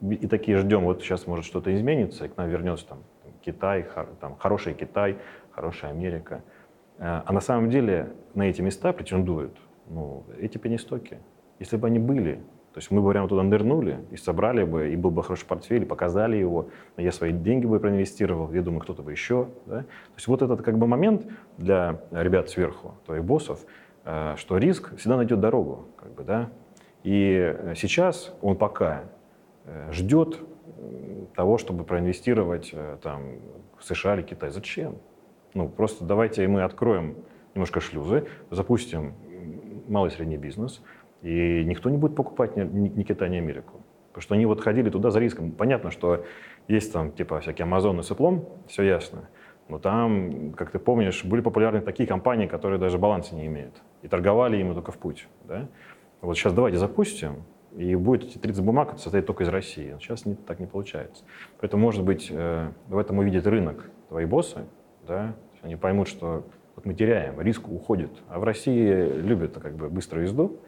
и 0.00 0.26
такие 0.26 0.56
ждем, 0.56 0.84
вот 0.84 1.02
сейчас 1.02 1.26
может 1.26 1.44
что-то 1.44 1.74
изменится, 1.74 2.24
и 2.24 2.28
к 2.28 2.36
нам 2.36 2.48
вернется 2.48 2.86
там, 2.86 2.98
Китай, 3.42 3.86
там, 4.20 4.36
хороший 4.36 4.74
Китай, 4.74 5.18
хорошая 5.50 5.90
Америка. 5.90 6.42
Э, 6.98 7.22
а 7.24 7.32
на 7.32 7.40
самом 7.40 7.70
деле 7.70 8.12
на 8.34 8.44
эти 8.44 8.62
места 8.62 8.92
претендуют 8.92 9.56
ну, 9.88 10.24
эти 10.38 10.58
пенестоки. 10.58 11.18
Если 11.58 11.76
бы 11.76 11.86
они 11.86 11.98
были, 11.98 12.36
то 12.72 12.78
есть 12.78 12.90
мы 12.90 13.02
бы 13.02 13.10
прямо 13.10 13.28
туда 13.28 13.42
нырнули 13.42 13.98
и 14.10 14.16
собрали 14.16 14.62
бы, 14.62 14.90
и 14.92 14.96
был 14.96 15.10
бы 15.10 15.22
хороший 15.22 15.46
портфель, 15.46 15.82
и 15.82 15.86
показали 15.86 16.36
его. 16.36 16.68
Я 16.96 17.12
свои 17.12 17.32
деньги 17.32 17.66
бы 17.66 17.80
проинвестировал, 17.80 18.52
я 18.52 18.62
думаю, 18.62 18.80
кто-то 18.80 19.02
бы 19.02 19.10
еще. 19.10 19.48
Да? 19.66 19.80
То 19.80 20.14
есть 20.16 20.28
вот 20.28 20.42
этот 20.42 20.62
как 20.62 20.78
бы 20.78 20.86
момент 20.86 21.26
для 21.58 22.00
ребят 22.10 22.48
сверху, 22.48 22.94
твоих 23.04 23.24
боссов, 23.24 23.60
э, 24.04 24.34
что 24.36 24.56
риск 24.56 24.96
всегда 24.96 25.16
найдет 25.16 25.40
дорогу. 25.40 25.88
Как 25.96 26.14
бы, 26.14 26.22
да? 26.22 26.50
И 27.02 27.56
сейчас 27.76 28.34
он 28.42 28.56
пока 28.56 29.04
э, 29.64 29.90
ждет 29.92 30.38
того, 31.34 31.58
чтобы 31.58 31.84
проинвестировать 31.84 32.70
э, 32.72 32.98
там, 33.02 33.40
в 33.78 33.84
США 33.84 34.14
или 34.14 34.22
Китай. 34.22 34.50
Зачем? 34.50 34.96
Ну, 35.54 35.68
просто 35.68 36.04
давайте 36.04 36.46
мы 36.46 36.62
откроем 36.62 37.16
немножко 37.54 37.80
шлюзы, 37.80 38.26
запустим 38.50 39.14
малый 39.88 40.08
и 40.08 40.10
средний 40.12 40.36
бизнес– 40.36 40.82
и 41.22 41.64
никто 41.64 41.90
не 41.90 41.96
будет 41.96 42.14
покупать 42.14 42.56
ни, 42.56 42.62
ни 42.62 43.02
Китай, 43.02 43.28
ни 43.28 43.36
Америку. 43.36 43.82
Потому 44.08 44.22
что 44.22 44.34
они 44.34 44.46
вот 44.46 44.60
ходили 44.60 44.90
туда 44.90 45.10
за 45.10 45.20
риском. 45.20 45.52
Понятно, 45.52 45.90
что 45.90 46.24
есть 46.66 46.92
там 46.92 47.12
типа 47.12 47.40
всякие 47.40 47.64
Амазоны 47.64 48.02
с 48.02 48.10
Apple, 48.10 48.46
все 48.68 48.82
ясно. 48.82 49.28
Но 49.68 49.78
там, 49.78 50.52
как 50.52 50.70
ты 50.70 50.78
помнишь, 50.78 51.24
были 51.24 51.42
популярны 51.42 51.80
такие 51.80 52.08
компании, 52.08 52.46
которые 52.46 52.80
даже 52.80 52.98
баланса 52.98 53.36
не 53.36 53.46
имеют. 53.46 53.74
И 54.02 54.08
торговали 54.08 54.56
ими 54.56 54.74
только 54.74 54.90
в 54.90 54.98
путь. 54.98 55.28
Да? 55.44 55.68
Вот 56.20 56.36
сейчас 56.36 56.52
давайте 56.52 56.78
запустим, 56.78 57.44
и 57.76 57.94
будет 57.94 58.24
эти 58.24 58.38
30 58.38 58.64
бумаг 58.64 58.98
состоять 58.98 59.26
только 59.26 59.44
из 59.44 59.48
России. 59.48 59.96
Сейчас 60.00 60.26
не, 60.26 60.34
так 60.34 60.58
не 60.60 60.66
получается. 60.66 61.24
Поэтому, 61.60 61.82
может 61.82 62.04
быть, 62.04 62.28
э, 62.30 62.70
в 62.88 62.98
этом 62.98 63.18
увидят 63.18 63.46
рынок 63.46 63.90
твои 64.08 64.24
боссы, 64.24 64.64
да? 65.06 65.34
они 65.62 65.76
поймут, 65.76 66.08
что 66.08 66.44
вот 66.76 66.84
мы 66.84 66.94
теряем, 66.94 67.40
риск 67.40 67.68
уходит. 67.68 68.10
А 68.28 68.38
в 68.38 68.44
России 68.44 69.12
любят 69.20 69.58
как 69.58 69.74
бы 69.76 69.88
быструю 69.88 70.24
езду, 70.24 70.58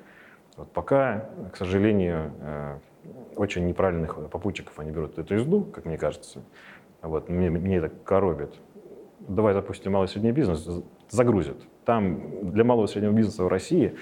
вот 0.57 0.71
пока, 0.73 1.31
к 1.53 1.57
сожалению, 1.57 2.33
э, 2.41 2.79
очень 3.37 3.67
неправильных 3.67 4.29
попутчиков 4.29 4.79
они 4.79 4.91
берут 4.91 5.19
эту 5.19 5.35
езду, 5.35 5.65
как 5.65 5.87
мне 5.87 5.97
кажется. 5.97 6.43
Вот, 7.01 7.29
мне, 7.29 7.51
мне 7.51 7.77
это 7.77 7.89
коробит. 7.89 8.55
Давай 9.21 9.55
запустим 9.55 9.93
малый 9.93 10.07
и 10.07 10.09
средний 10.09 10.33
бизнес, 10.33 10.69
загрузят. 11.09 11.57
Там 11.85 12.51
для 12.53 12.65
малого 12.65 12.87
и 12.87 12.89
среднего 12.89 13.13
бизнеса 13.13 13.45
в 13.45 13.49
России, 13.49 13.97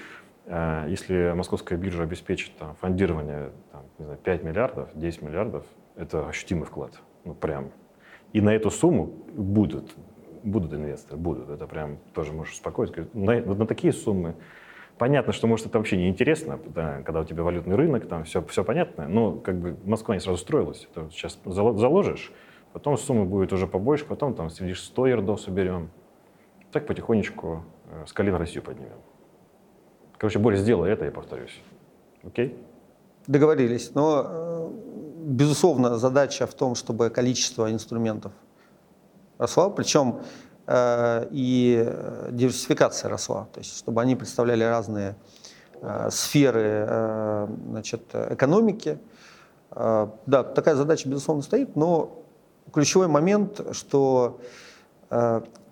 если 0.47 1.33
московская 1.35 1.77
биржа 1.77 2.03
обеспечит 2.03 2.55
там, 2.57 2.75
фондирование 2.75 3.51
там, 3.71 3.83
не 3.99 4.05
знаю, 4.05 4.19
5 4.19 4.43
миллиардов, 4.43 4.89
10 4.95 5.21
миллиардов, 5.21 5.65
это 5.95 6.27
ощутимый 6.27 6.65
вклад. 6.65 6.99
Ну, 7.25 7.33
прям. 7.33 7.71
И 8.33 8.41
на 8.41 8.53
эту 8.55 8.71
сумму 8.71 9.05
будут, 9.33 9.95
будут 10.43 10.73
инвесторы, 10.73 11.17
будут. 11.17 11.49
Это 11.49 11.67
прям 11.67 11.99
тоже 12.13 12.33
можешь 12.33 12.53
успокоить. 12.53 13.13
На, 13.13 13.39
на 13.41 13.67
такие 13.67 13.93
суммы 13.93 14.35
Понятно, 14.97 15.33
что, 15.33 15.47
может, 15.47 15.65
это 15.65 15.79
вообще 15.79 15.97
не 15.97 16.09
интересно, 16.09 16.59
да, 16.75 17.01
когда 17.01 17.21
у 17.21 17.23
тебя 17.23 17.41
валютный 17.41 17.75
рынок, 17.75 18.07
там 18.07 18.23
все, 18.23 18.43
все 18.43 18.63
понятно, 18.63 19.07
но 19.07 19.31
как 19.31 19.55
бы 19.55 19.75
Москва 19.83 20.13
не 20.13 20.19
сразу 20.19 20.37
строилась. 20.37 20.87
Это 20.91 21.09
сейчас 21.09 21.39
заложишь 21.43 22.31
Потом 22.73 22.97
сумма 22.97 23.25
будет 23.25 23.51
уже 23.51 23.67
побольше, 23.67 24.05
потом 24.05 24.33
там 24.33 24.49
среди 24.49 24.73
100 24.73 25.07
ярдов 25.07 25.41
соберем. 25.41 25.89
Так 26.71 26.87
потихонечку 26.87 27.65
э, 27.89 28.05
с 28.05 28.13
колен 28.13 28.35
Россию 28.35 28.63
поднимем. 28.63 28.97
Короче, 30.21 30.37
Боря, 30.37 30.57
сделай 30.57 30.91
это, 30.91 31.05
я 31.05 31.11
повторюсь. 31.11 31.59
Окей? 32.23 32.55
Договорились. 33.25 33.95
Но, 33.95 34.23
э, 34.23 34.69
безусловно, 35.23 35.97
задача 35.97 36.45
в 36.45 36.53
том, 36.53 36.75
чтобы 36.75 37.09
количество 37.09 37.71
инструментов 37.71 38.31
росло, 39.39 39.71
причем 39.71 40.21
э, 40.67 41.27
и 41.31 41.91
диверсификация 42.29 43.09
росла, 43.09 43.47
то 43.51 43.61
есть 43.61 43.75
чтобы 43.75 43.99
они 43.99 44.15
представляли 44.15 44.63
разные 44.63 45.15
сферы 46.11 47.47
значит, 47.69 48.03
экономики. 48.13 48.99
Да, 49.71 50.43
такая 50.55 50.75
задача, 50.75 51.09
безусловно, 51.09 51.41
стоит, 51.41 51.75
но 51.75 52.23
ключевой 52.71 53.07
момент, 53.07 53.59
что 53.71 54.39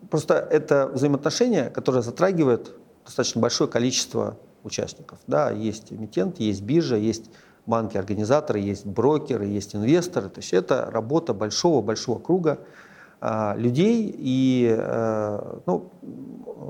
просто 0.09 0.33
это 0.33 0.89
взаимоотношения, 0.91 1.69
которое 1.69 2.01
затрагивает 2.01 2.71
достаточно 3.05 3.41
большое 3.41 3.69
количество 3.69 4.37
участников. 4.63 5.19
Да, 5.27 5.51
есть 5.51 5.91
эмитент, 5.91 6.39
есть 6.39 6.61
биржа, 6.61 6.95
есть 6.95 7.29
банки-организаторы, 7.65 8.59
есть 8.59 8.85
брокеры, 8.85 9.45
есть 9.45 9.75
инвесторы. 9.75 10.29
То 10.29 10.39
есть 10.39 10.53
это 10.53 10.89
работа 10.91 11.33
большого-большого 11.33 12.19
круга 12.19 12.59
а, 13.21 13.55
людей. 13.55 14.13
И, 14.17 14.75
а, 14.77 15.61
ну, 15.65 15.91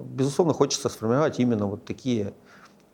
безусловно, 0.06 0.54
хочется 0.54 0.90
сформировать 0.90 1.40
именно 1.40 1.68
вот 1.68 1.86
такие 1.86 2.34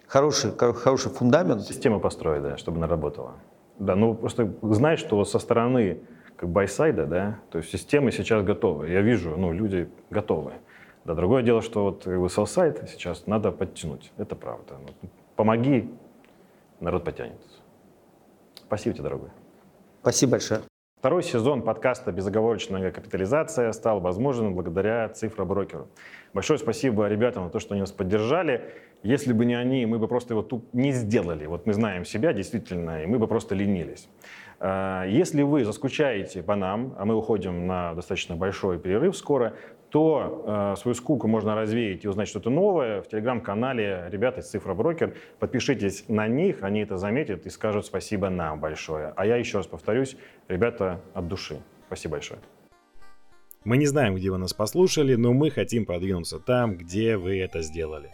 хорошие, 0.08 0.54
хороший 0.54 1.12
фундамент. 1.12 1.64
Систему 1.64 2.00
построить, 2.00 2.44
да, 2.44 2.58
чтобы 2.58 2.78
она 2.78 2.88
работала. 2.88 3.34
Да, 3.80 3.96
ну 3.96 4.14
просто 4.14 4.54
знаешь, 4.62 5.00
что 5.00 5.24
со 5.26 5.40
стороны 5.40 6.00
как 6.38 6.50
байсайда, 6.50 7.06
да, 7.06 7.40
то 7.50 7.58
есть 7.58 7.72
системы 7.72 8.12
сейчас 8.12 8.44
готовы. 8.44 8.90
Я 8.90 9.02
вижу, 9.02 9.36
ну, 9.38 9.52
люди 9.52 9.90
готовы. 10.10 10.54
Да, 11.06 11.14
другое 11.14 11.43
дело, 11.43 11.62
что 11.62 11.84
вот 11.84 12.03
как 12.03 12.20
бы 12.20 12.30
сайт 12.30 12.89
сейчас 12.89 13.28
надо 13.28 13.51
подтянуть. 13.51 14.12
Это 14.18 14.36
правда. 14.36 14.74
Ну, 14.82 15.10
помоги, 15.36 15.88
народ 16.80 17.03
потянется. 17.03 17.60
Спасибо 18.56 18.95
тебе, 18.95 19.03
дорогой. 19.03 19.30
Спасибо 20.01 20.32
большое. 20.32 20.62
Второй 20.97 21.22
сезон 21.22 21.62
подкаста 21.62 22.12
«Безоговорочная 22.12 22.89
капитализация» 22.89 23.72
стал 23.74 23.99
возможен 23.99 24.56
благодаря 24.56 25.08
цифроброкеру. 25.10 25.88
Большое 26.34 26.58
спасибо 26.58 27.08
ребятам 27.08 27.45
за 27.45 27.51
то, 27.51 27.60
что 27.60 27.76
они 27.76 27.82
нас 27.82 27.91
поддержали. 27.91 28.74
Если 29.03 29.32
бы 29.32 29.45
не 29.45 29.53
они, 29.53 29.86
мы 29.86 29.99
бы 29.99 30.08
просто 30.08 30.34
его 30.34 30.41
тут 30.41 30.74
не 30.74 30.91
сделали. 30.91 31.45
Вот 31.45 31.68
мы 31.68 31.74
знаем 31.74 32.06
себя 32.06 32.34
действительно, 32.34 33.03
и 33.03 33.06
мы 33.06 33.20
бы 33.20 33.28
просто 33.28 33.53
ленились. 33.53 34.10
А, 34.60 35.06
если 35.06 35.43
вы 35.43 35.64
заскучаете 35.64 36.41
по 36.41 36.56
нам, 36.56 36.95
а 36.97 37.06
мы 37.06 37.16
уходим 37.16 37.68
на 37.68 37.93
достаточно 37.93 38.36
большой 38.36 38.80
перерыв 38.80 39.16
скоро, 39.16 39.53
то 39.96 40.74
э, 40.76 40.76
свою 40.78 40.93
скуку 40.93 41.30
можно 41.30 41.56
развеять 41.56 42.04
и 42.04 42.10
узнать 42.10 42.28
что-то 42.28 42.50
новое 42.50 43.02
в 43.02 43.08
телеграм-канале 43.08 44.10
ребята 44.10 44.41
из 44.41 44.50
Цифроброкер. 44.50 45.16
Подпишитесь 45.39 46.04
на 46.10 46.28
них, 46.28 46.64
они 46.64 46.82
это 46.82 46.98
заметят 46.98 47.46
и 47.46 47.50
скажут 47.50 47.86
спасибо 47.86 48.28
нам 48.28 48.60
большое. 48.60 49.14
А 49.16 49.26
я 49.26 49.38
еще 49.38 49.60
раз 49.60 49.68
повторюсь, 49.68 50.18
ребята 50.50 51.00
от 51.14 51.30
души. 51.30 51.62
Спасибо 51.88 52.16
большое. 52.16 52.41
Мы 53.64 53.78
не 53.78 53.86
знаем, 53.86 54.16
где 54.16 54.32
вы 54.32 54.38
нас 54.38 54.54
послушали, 54.54 55.16
но 55.16 55.32
мы 55.32 55.50
хотим 55.50 55.86
продвинуться 55.86 56.39
там, 56.39 56.76
где 56.76 57.16
вы 57.16 57.39
это 57.39 57.62
сделали. 57.62 58.12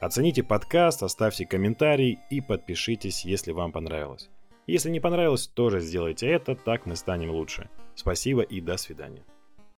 Оцените 0.00 0.42
подкаст, 0.42 1.02
оставьте 1.02 1.46
комментарий 1.46 2.18
и 2.28 2.42
подпишитесь, 2.42 3.24
если 3.24 3.52
вам 3.52 3.72
понравилось. 3.72 4.28
Если 4.66 4.90
не 4.90 5.00
понравилось, 5.00 5.46
тоже 5.46 5.80
сделайте 5.80 6.28
это, 6.28 6.54
так 6.54 6.84
мы 6.84 6.96
станем 6.96 7.30
лучше. 7.30 7.70
Спасибо 7.94 8.42
и 8.42 8.60
до 8.60 8.76
свидания. 8.76 9.22